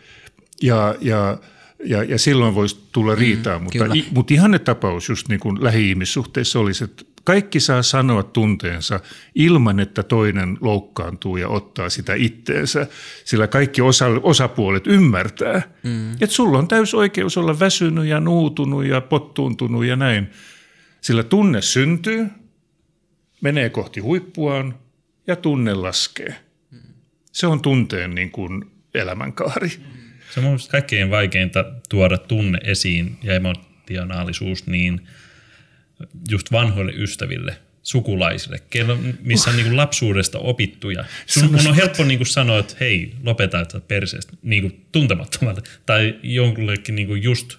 Ja, 0.61 0.95
ja, 1.01 1.37
ja, 1.85 2.03
ja 2.03 2.19
silloin 2.19 2.55
voisi 2.55 2.79
tulla 2.91 3.13
mm, 3.13 3.19
riitaa, 3.19 3.57
mm, 3.57 3.63
mutta, 3.63 3.85
i, 3.93 4.05
mutta 4.11 4.33
tapaus 4.59 5.09
just 5.09 5.27
niin 5.27 5.39
kuin 5.39 5.63
lähi-ihmissuhteissa 5.63 6.59
olisi, 6.59 6.83
että 6.83 7.05
kaikki 7.23 7.59
saa 7.59 7.83
sanoa 7.83 8.23
tunteensa 8.23 8.99
ilman, 9.35 9.79
että 9.79 10.03
toinen 10.03 10.57
loukkaantuu 10.61 11.37
ja 11.37 11.47
ottaa 11.47 11.89
sitä 11.89 12.13
itteensä, 12.13 12.87
sillä 13.25 13.47
kaikki 13.47 13.81
osa, 13.81 14.05
osapuolet 14.23 14.87
ymmärtää, 14.87 15.61
mm. 15.83 16.11
että 16.11 16.35
sulla 16.35 16.57
on 16.57 16.67
täys 16.67 16.93
oikeus 16.93 17.37
olla 17.37 17.59
väsynyt 17.59 18.05
ja 18.05 18.19
nuutunut 18.19 18.85
ja 18.85 19.01
pottuuntunut 19.01 19.85
ja 19.85 19.95
näin. 19.95 20.29
Sillä 21.01 21.23
tunne 21.23 21.61
syntyy, 21.61 22.27
menee 23.41 23.69
kohti 23.69 23.99
huippuaan 23.99 24.79
ja 25.27 25.35
tunne 25.35 25.73
laskee. 25.73 26.35
Se 27.31 27.47
on 27.47 27.61
tunteen 27.61 28.15
niin 28.15 28.31
kuin 28.31 28.71
elämänkaari. 28.93 29.69
Se 29.69 30.39
on 30.39 30.43
mielestäni 30.43 30.71
kaikkein 30.71 31.09
vaikeinta 31.09 31.65
tuoda 31.89 32.17
tunne 32.17 32.59
esiin 32.63 33.17
ja 33.23 33.33
emotionaalisuus 33.33 34.67
niin 34.67 35.07
just 36.29 36.51
vanhoille 36.51 36.91
ystäville, 36.91 37.57
sukulaisille, 37.83 38.59
missä 39.21 39.49
on 39.49 39.55
niin 39.55 39.77
lapsuudesta 39.77 40.39
opittuja. 40.39 41.05
Sun, 41.25 41.51
mun 41.51 41.67
on 41.67 41.75
helppo 41.75 42.03
niin 42.03 42.25
sanoa, 42.25 42.59
että 42.59 42.75
hei, 42.79 43.15
lopeta 43.23 43.61
että 43.61 43.79
perseestä 43.79 44.33
niin 44.41 44.85
tuntemattomalta. 44.91 45.61
Tai 45.85 46.19
jonkullekin 46.23 46.95
niin 46.95 47.23
just, 47.23 47.57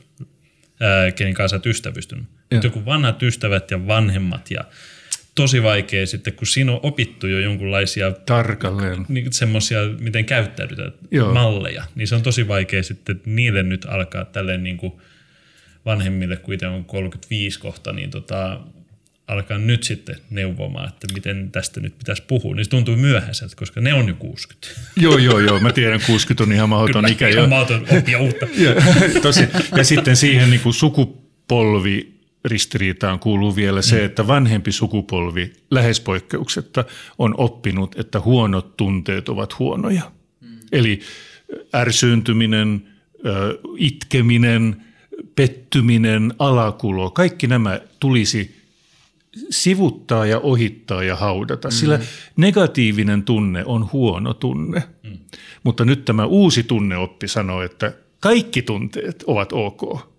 ää, 0.81 1.11
kenen 1.11 1.35
kanssa 1.35 1.57
olet 1.57 1.67
ystävystynyt. 1.67 2.25
Joku 2.63 2.85
vanhat 2.85 3.23
ystävät 3.23 3.71
ja 3.71 3.87
vanhemmat 3.87 4.51
ja 4.51 4.65
tosi 5.35 5.63
vaikea 5.63 6.07
sitten, 6.07 6.33
kun 6.33 6.47
siinä 6.47 6.73
on 6.73 6.81
opittu 6.83 7.27
jo 7.27 7.39
jonkunlaisia 7.39 8.11
Tarkalleen. 8.11 9.07
Niin, 9.09 9.33
semmoisia, 9.33 9.79
miten 10.01 10.25
käyttäydytään, 10.25 10.93
Joo. 11.11 11.35
malleja, 11.35 11.85
niin 11.95 12.09
se 12.09 12.15
on 12.15 12.23
tosi 12.23 12.49
vaikea 12.49 12.83
sitten 12.83 13.21
niille 13.25 13.63
nyt 13.63 13.87
alkaa 13.89 14.25
tälleen 14.25 14.65
niin 14.65 14.77
kuin 14.77 14.93
vanhemmille, 15.85 16.37
kun 16.37 16.55
itse 16.55 16.67
on 16.67 16.85
35 16.85 17.61
kohta, 17.61 17.93
niin 17.93 18.11
tota, 18.11 18.61
alkaa 19.29 19.59
nyt 19.59 19.83
sitten 19.83 20.17
neuvomaan, 20.31 20.89
että 20.89 21.07
miten 21.15 21.51
tästä 21.53 21.81
nyt 21.81 21.99
pitäisi 21.99 22.23
puhua. 22.23 22.55
Niin 22.55 22.65
se 22.65 22.71
tuntuu 22.71 22.97
myöhäiseltä, 22.97 23.57
koska 23.57 23.81
ne 23.81 23.95
on 23.95 24.09
jo 24.09 24.15
60. 24.15 24.69
Joo, 24.97 25.19
joo, 25.19 25.39
joo. 25.39 25.61
Mä 25.61 25.73
tiedän, 25.73 26.01
60 26.07 26.45
on 26.45 26.53
ihan 26.53 26.69
mahdoton 26.69 27.09
ikä. 27.09 27.29
Ihan 27.29 27.49
mahdoton 27.49 27.87
oppia 27.99 28.19
uutta. 28.19 28.47
ja, 28.65 28.75
tosi. 29.23 29.49
ja 29.77 29.85
sitten 29.85 30.17
siihen 30.17 30.51
niin 30.51 30.61
kuin 30.61 30.75
sukupolvi 30.75 32.12
ristiriitaan 32.45 33.19
kuuluu 33.19 33.57
vielä 33.57 33.83
se, 33.83 33.99
mm. 33.99 34.05
että 34.05 34.27
vanhempi 34.27 34.73
sukupolvi 34.73 35.53
lähes 35.71 36.01
poikkeuksetta 36.01 36.85
on 37.19 37.35
oppinut, 37.39 37.99
että 37.99 38.21
huonot 38.21 38.77
tunteet 38.77 39.29
ovat 39.29 39.59
huonoja. 39.59 40.03
Mm. 40.41 40.49
Eli 40.73 41.01
ärsyyntyminen, 41.75 42.89
itkeminen, 43.77 44.85
pettyminen, 45.37 46.35
alakulo, 46.39 47.11
kaikki 47.11 47.47
nämä 47.47 47.81
tulisi 48.01 48.63
sivuttaa 49.51 50.27
ja 50.27 50.39
ohittaa 50.39 51.03
ja 51.03 51.17
haudata, 51.17 51.69
mm. 51.69 51.73
sillä 51.73 52.01
negatiivinen 52.37 53.23
tunne 53.23 53.65
on 53.65 53.93
huono 53.93 54.35
tunne. 54.35 54.83
Mm. 55.03 55.19
Mutta 55.63 55.85
nyt 55.85 56.05
tämä 56.05 56.25
uusi 56.25 56.63
tunneoppi 56.63 57.29
sanoo, 57.29 57.63
että 57.63 57.93
kaikki 58.21 58.63
tunteet 58.63 59.25
ovat 59.27 59.53
ok. 59.53 60.12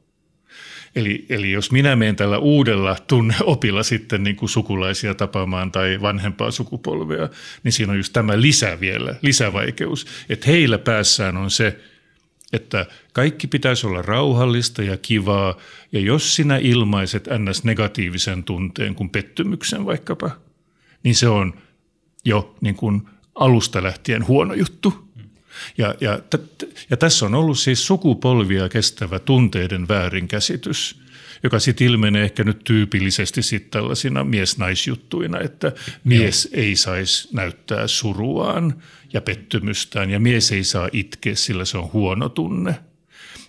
Eli, 0.95 1.25
eli 1.29 1.51
jos 1.51 1.71
minä 1.71 1.95
menen 1.95 2.15
tällä 2.15 2.38
uudella 2.38 2.97
tunneopilla 3.08 3.84
sitten 3.84 4.23
niin 4.23 4.36
kuin 4.36 4.49
sukulaisia 4.49 5.15
tapaamaan 5.15 5.71
tai 5.71 6.01
vanhempaa 6.01 6.51
sukupolvea, 6.51 7.29
niin 7.63 7.71
siinä 7.71 7.91
on 7.91 7.97
just 7.97 8.13
tämä 8.13 8.41
lisä 8.41 8.79
vielä, 8.79 9.15
lisävaikeus, 9.21 10.06
että 10.29 10.47
heillä 10.47 10.77
päässään 10.77 11.38
on 11.38 11.51
se, 11.51 11.79
että 12.53 12.86
kaikki 13.13 13.47
pitäisi 13.47 13.88
olla 13.88 14.01
rauhallista 14.01 14.84
ja 14.84 14.97
kivaa, 14.97 15.58
ja 15.91 15.99
jos 15.99 16.36
sinä 16.36 16.58
ilmaiset 16.58 17.27
ns. 17.39 17.63
negatiivisen 17.63 18.43
tunteen 18.43 18.95
kuin 18.95 19.10
pettymyksen 19.10 19.86
vaikkapa, 19.86 20.32
niin 21.03 21.15
se 21.15 21.27
on 21.27 21.53
jo 22.25 22.56
niin 22.62 22.75
kuin 22.75 23.01
alusta 23.36 23.84
lähtien 23.84 24.27
huono 24.27 24.53
juttu. 24.53 25.12
Ja, 25.78 25.96
ja, 26.02 26.20
ja 26.89 26.98
tässä 26.98 27.26
on 27.26 27.36
ollut 27.36 27.60
siis 27.60 27.88
sukupolvia 27.88 28.70
kestävä 28.70 29.20
tunteiden 29.20 29.88
väärinkäsitys, 29.88 31.04
joka 31.44 31.60
sitten 31.60 31.88
ilmenee 31.88 32.24
ehkä 32.24 32.44
nyt 32.44 32.63
tyypillisesti 32.63 33.42
sitten 33.42 33.72
tällaisina 33.72 34.24
mies-naisjuttuina, 34.24 35.39
että 35.39 35.72
mies 36.04 36.50
Joo. 36.52 36.63
ei 36.63 36.76
saisi 36.76 37.30
näyttää 37.32 37.88
suruaan 37.88 38.84
ja 39.13 39.22
pettymystään 39.22 40.10
ja 40.10 40.20
mies 40.20 40.52
ei 40.52 40.63
saa 40.63 40.89
itkeä, 40.92 41.36
sillä 41.36 41.66
se 41.66 41.78
on 41.78 41.89
huono 41.94 42.30
tunne. 42.30 42.76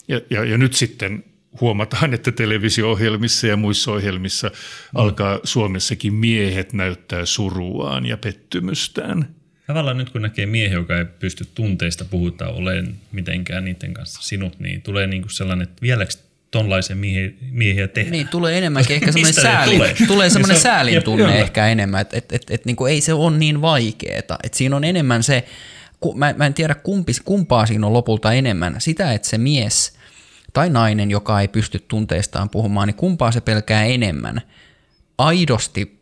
Ja, 0.08 0.20
ja, 0.30 0.44
ja 0.44 0.58
nyt 0.58 0.74
sitten 0.74 1.24
huomataan, 1.60 2.14
että 2.14 2.32
televisio-ohjelmissa 2.32 3.46
ja 3.46 3.56
muissa 3.56 3.92
ohjelmissa 3.92 4.48
mm. 4.48 4.54
alkaa 4.94 5.40
Suomessakin 5.44 6.14
miehet 6.14 6.72
näyttää 6.72 7.26
suruaan 7.26 8.06
ja 8.06 8.16
pettymystään. 8.16 9.34
Tavallaan 9.66 9.98
nyt 9.98 10.10
kun 10.10 10.22
näkee 10.22 10.46
miehen, 10.46 10.74
joka 10.74 10.98
ei 10.98 11.04
pysty 11.04 11.46
tunteista 11.54 12.04
puhuta 12.04 12.48
olen 12.48 12.94
mitenkään 13.12 13.64
niiden 13.64 13.94
kanssa 13.94 14.22
sinut, 14.22 14.60
niin 14.60 14.82
tulee 14.82 15.06
niinku 15.06 15.28
sellainen, 15.28 15.68
että 15.68 15.82
vieläkö 15.82 16.12
tonlaisen 16.50 16.98
miehiä, 16.98 17.30
miehiä 17.50 17.88
tehdä. 17.88 18.10
Niin, 18.10 18.28
tulee 18.28 18.58
enemmänkin 18.58 18.94
ehkä 18.94 19.12
semmoinen 19.12 19.42
säälin, 19.42 19.78
tulee? 19.78 19.94
tulee 20.06 20.30
semmoinen 20.30 20.60
säälin 20.60 21.02
tunne 21.02 21.40
ehkä 21.40 21.66
enemmän, 21.66 22.00
että 22.00 22.16
et, 22.16 22.32
et, 22.32 22.42
et, 22.50 22.64
niin 22.64 22.76
ei 22.90 23.00
se 23.00 23.12
ole 23.12 23.36
niin 23.36 23.62
vaikeeta. 23.62 24.38
Että 24.42 24.58
siinä 24.58 24.76
on 24.76 24.84
enemmän 24.84 25.22
se, 25.22 25.44
mä, 26.14 26.34
mä 26.36 26.46
en 26.46 26.54
tiedä 26.54 26.74
kumpi, 26.74 27.12
kumpaa 27.24 27.66
siinä 27.66 27.86
on 27.86 27.92
lopulta 27.92 28.32
enemmän, 28.32 28.76
sitä, 28.78 29.12
että 29.12 29.28
se 29.28 29.38
mies 29.38 29.98
tai 30.52 30.70
nainen, 30.70 31.10
joka 31.10 31.40
ei 31.40 31.48
pysty 31.48 31.84
tunteistaan 31.88 32.50
puhumaan, 32.50 32.88
niin 32.88 32.96
kumpaa 32.96 33.32
se 33.32 33.40
pelkää 33.40 33.84
enemmän. 33.84 34.40
Aidosti, 35.18 36.00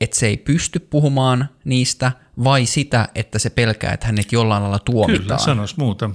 että 0.00 0.18
se 0.18 0.26
ei 0.26 0.36
pysty 0.36 0.78
puhumaan 0.78 1.48
niistä, 1.64 2.12
vai 2.44 2.66
sitä, 2.66 3.08
että 3.14 3.38
se 3.38 3.50
pelkää, 3.50 3.92
että 3.92 4.06
hänet 4.06 4.32
jollain 4.32 4.62
lailla 4.62 4.78
tuomitaan. 4.78 5.22
Kyllä, 5.22 5.38
sanoisi 5.38 5.74
muuta. 5.78 6.10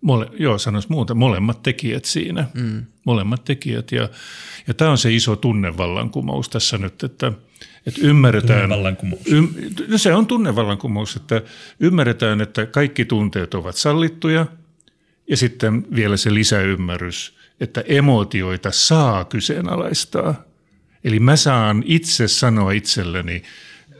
Mole, 0.00 0.26
joo, 0.38 0.58
sanoisi 0.58 0.88
muuta. 0.90 1.14
Molemmat 1.14 1.62
tekijät 1.62 2.04
siinä. 2.04 2.46
Mm. 2.54 2.84
Molemmat 3.04 3.44
tekijät. 3.44 3.92
Ja, 3.92 4.08
ja 4.66 4.74
tämä 4.74 4.90
on 4.90 4.98
se 4.98 5.14
iso 5.14 5.36
tunnevallankumous 5.36 6.48
tässä 6.48 6.78
nyt, 6.78 7.02
että, 7.02 7.32
että 7.86 8.00
ymmärretään... 8.02 8.60
Tunnevallankumous. 8.60 9.20
Ym, 9.32 9.48
no 9.88 9.98
se 9.98 10.14
on 10.14 10.26
tunnevallankumous, 10.26 11.16
että 11.16 11.42
ymmärretään, 11.80 12.40
että 12.40 12.66
kaikki 12.66 13.04
tunteet 13.04 13.54
ovat 13.54 13.76
sallittuja. 13.76 14.46
Ja 15.30 15.36
sitten 15.36 15.86
vielä 15.94 16.16
se 16.16 16.34
lisäymmärrys, 16.34 17.36
että 17.60 17.80
emotioita 17.86 18.70
saa 18.70 19.24
kyseenalaistaa. 19.24 20.47
Eli 21.04 21.20
mä 21.20 21.36
saan 21.36 21.82
itse 21.86 22.28
sanoa 22.28 22.72
itselleni 22.72 23.42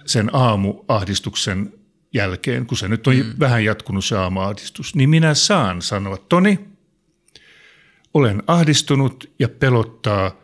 sen 0.06 0.30
aamuahdistuksen 0.32 1.72
jälkeen, 2.14 2.66
kun 2.66 2.78
se 2.78 2.88
nyt 2.88 3.06
on 3.06 3.16
mm. 3.16 3.32
vähän 3.40 3.64
jatkunut 3.64 4.04
se 4.04 4.16
aamuahdistus, 4.16 4.94
niin 4.94 5.11
minä 5.11 5.34
saan 5.34 5.82
sanoa, 5.82 6.16
Toni, 6.16 6.58
olen 8.14 8.42
ahdistunut 8.46 9.30
ja 9.38 9.48
pelottaa, 9.48 10.37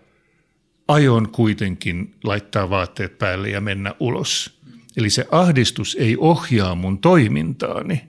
aion 0.89 1.29
kuitenkin 1.29 2.15
laittaa 2.25 2.71
vaatteet 2.71 3.19
päälle 3.19 3.49
ja 3.49 3.61
mennä 3.61 3.95
ulos. 4.01 4.61
Eli 4.97 5.11
se 5.11 5.27
ahdistus 5.31 5.97
ei 6.01 6.17
ohjaa 6.19 6.75
mun 6.75 6.99
toimintaani, 6.99 8.05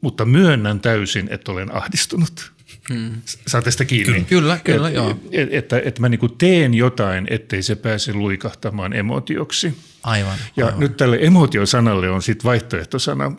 mutta 0.00 0.24
myönnän 0.24 0.80
täysin, 0.80 1.28
että 1.30 1.52
olen 1.52 1.76
ahdistunut. 1.76 2.53
Hmm. 2.92 3.22
Saatte 3.46 3.70
sitä 3.70 3.84
kiinni? 3.84 4.24
Kyllä, 4.24 4.58
kyllä, 4.64 4.88
et, 4.88 4.94
joo. 4.94 5.20
Että, 5.32 5.56
että, 5.58 5.82
että 5.84 6.00
mä 6.00 6.08
niinku 6.08 6.28
teen 6.28 6.74
jotain, 6.74 7.26
ettei 7.30 7.62
se 7.62 7.74
pääse 7.74 8.12
luikahtamaan 8.12 8.92
emotioksi. 8.92 9.78
Aivan. 10.02 10.38
Ja 10.56 10.66
aivan. 10.66 10.80
nyt 10.80 10.96
tälle 10.96 11.18
emotiosanalle 11.20 12.10
on 12.10 12.22
sitten 12.22 12.44
vaihtoehtosana, 12.44 13.32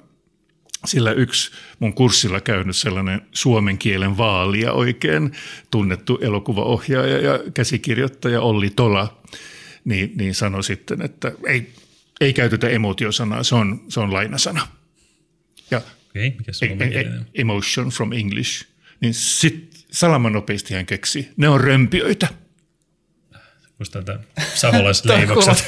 sillä 0.85 1.11
yksi 1.11 1.51
mun 1.79 1.93
kurssilla 1.93 2.41
käynyt 2.41 2.75
sellainen 2.75 3.21
suomen 3.31 3.77
kielen 3.77 4.17
vaalia 4.17 4.71
oikein 4.73 5.31
tunnettu 5.71 6.19
elokuvaohjaaja 6.21 7.17
ja 7.21 7.39
käsikirjoittaja 7.53 8.41
Olli 8.41 8.69
Tola, 8.69 9.21
niin, 9.85 10.11
niin 10.17 10.35
sanoi 10.35 10.63
sitten, 10.63 11.01
että 11.01 11.31
ei, 11.47 11.73
ei 12.21 12.33
käytetä 12.33 12.69
emotiosanaa, 12.69 13.43
se 13.43 13.55
on, 13.55 13.83
se 13.87 13.99
on 13.99 14.13
lainasana. 14.13 14.67
Ja 15.71 15.77
okay, 15.77 16.31
mikä 16.37 16.53
se 16.53 16.69
on 16.71 16.81
e, 16.81 16.85
e, 16.85 17.05
emotion 17.35 17.89
from 17.89 18.11
English. 18.11 18.74
Niin 19.01 19.13
sitten 19.13 19.81
salamanopeasti 19.91 20.73
hän 20.73 20.85
keksi, 20.85 21.29
ne 21.37 21.49
on 21.49 21.61
römpiöitä. 21.61 22.27
Musta 23.79 24.01
tätä 24.01 24.19
savolaisleivokset. 24.53 25.63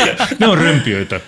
ne 0.40 0.46
on 0.46 0.58
römpiöitä. 0.58 1.20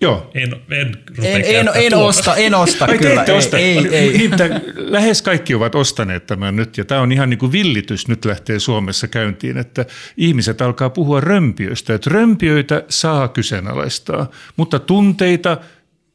Joo. 0.00 0.30
En, 0.34 0.56
en, 0.70 0.96
en, 1.22 1.44
en, 1.44 1.68
en 1.74 1.94
osta, 1.94 2.36
en 2.36 2.54
osta 2.54 2.84
Ai, 2.84 2.98
kyllä. 2.98 3.24
Ei, 3.24 3.36
osta. 3.36 3.58
Ei, 3.58 3.78
ei, 3.78 4.16
ei. 4.16 4.30
lähes 4.76 5.22
kaikki 5.22 5.54
ovat 5.54 5.74
ostaneet 5.74 6.26
tämän 6.26 6.56
nyt, 6.56 6.78
ja 6.78 6.84
tämä 6.84 7.00
on 7.00 7.12
ihan 7.12 7.30
niin 7.30 7.38
kuin 7.38 7.52
villitys 7.52 8.08
nyt 8.08 8.24
lähtee 8.24 8.58
Suomessa 8.58 9.08
käyntiin, 9.08 9.56
että 9.56 9.86
ihmiset 10.16 10.62
alkaa 10.62 10.90
puhua 10.90 11.20
römpiöistä, 11.20 11.94
että 11.94 12.10
römpiöitä 12.10 12.82
saa 12.88 13.28
kyseenalaistaa, 13.28 14.30
mutta 14.56 14.78
tunteita 14.78 15.58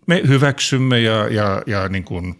me 0.07 0.21
hyväksymme 0.27 0.99
ja, 0.99 1.27
ja, 1.27 1.61
ja 1.67 1.89
niin 1.89 2.03
kuin 2.03 2.35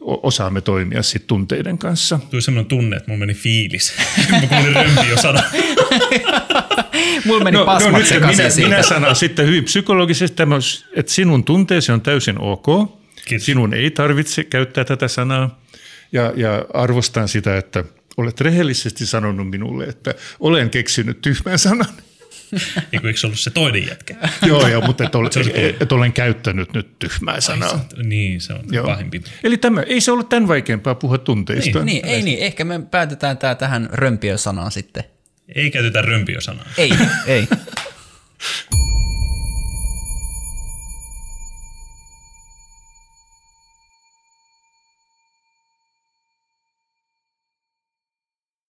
osaamme 0.00 0.60
toimia 0.60 1.02
sit 1.02 1.26
tunteiden 1.26 1.78
kanssa. 1.78 2.20
Tuli 2.30 2.42
semmoinen 2.42 2.68
tunne, 2.68 2.96
että 2.96 3.08
mulla 3.08 3.20
meni 3.20 3.34
fiilis. 3.34 3.92
Mä 4.30 4.40
kuulin 4.46 4.74
römpiö-sana. 4.74 5.42
Mulla 7.24 7.44
meni 7.44 7.56
no, 7.56 7.64
pasmat 7.64 7.92
no, 7.92 7.98
nyt 7.98 8.20
minä, 8.20 8.50
siitä. 8.50 8.68
minä 8.68 8.82
sanon 8.82 9.16
sitten 9.16 9.46
hyvin 9.46 9.64
psykologisesti, 9.64 10.42
että 10.96 11.12
sinun 11.12 11.44
tunteesi 11.44 11.92
on 11.92 12.00
täysin 12.00 12.40
ok. 12.40 12.66
Kiitos. 13.24 13.46
Sinun 13.46 13.74
ei 13.74 13.90
tarvitse 13.90 14.44
käyttää 14.44 14.84
tätä 14.84 15.08
sanaa. 15.08 15.60
Ja, 16.12 16.32
ja 16.36 16.64
arvostan 16.74 17.28
sitä, 17.28 17.56
että 17.56 17.84
olet 18.16 18.40
rehellisesti 18.40 19.06
sanonut 19.06 19.50
minulle, 19.50 19.84
että 19.84 20.14
olen 20.40 20.70
keksinyt 20.70 21.20
tyhmän 21.20 21.58
sanan. 21.58 21.88
Eikö, 22.92 23.08
eikö 23.08 23.20
se 23.20 23.26
ollut 23.26 23.40
se 23.40 23.50
toinen 23.50 23.86
jätkä? 23.86 24.14
Joo, 24.46 24.68
joo 24.68 24.80
mutta 24.86 25.04
et, 25.04 25.14
ole, 25.14 25.30
et, 25.54 25.82
et 25.82 25.92
olen 25.92 26.12
käyttänyt 26.12 26.72
nyt 26.74 26.98
tyhmää 26.98 27.40
sanaa. 27.40 27.70
Ai, 27.70 27.78
se, 27.78 28.02
niin, 28.02 28.40
se 28.40 28.52
on 28.52 28.64
joo. 28.70 28.86
pahimpi. 28.86 29.22
Eli 29.44 29.56
tämä, 29.56 29.82
ei 29.82 30.00
se 30.00 30.12
ollut 30.12 30.28
tämän 30.28 30.48
vaikeampaa 30.48 30.94
puhua 30.94 31.18
tunteista. 31.18 31.78
Niin, 31.78 31.86
niin 31.86 32.04
ei 32.04 32.22
niin. 32.22 32.38
Ehkä 32.38 32.64
me 32.64 32.80
päätetään 32.90 33.38
tämä 33.38 33.54
tähän 33.54 33.88
römpiösanaan 33.92 34.70
sitten. 34.70 35.04
Ei 35.54 35.70
käytetä 35.70 36.02
römpiösanaa. 36.02 36.66
Ei, 36.78 36.90
ei. 37.26 37.48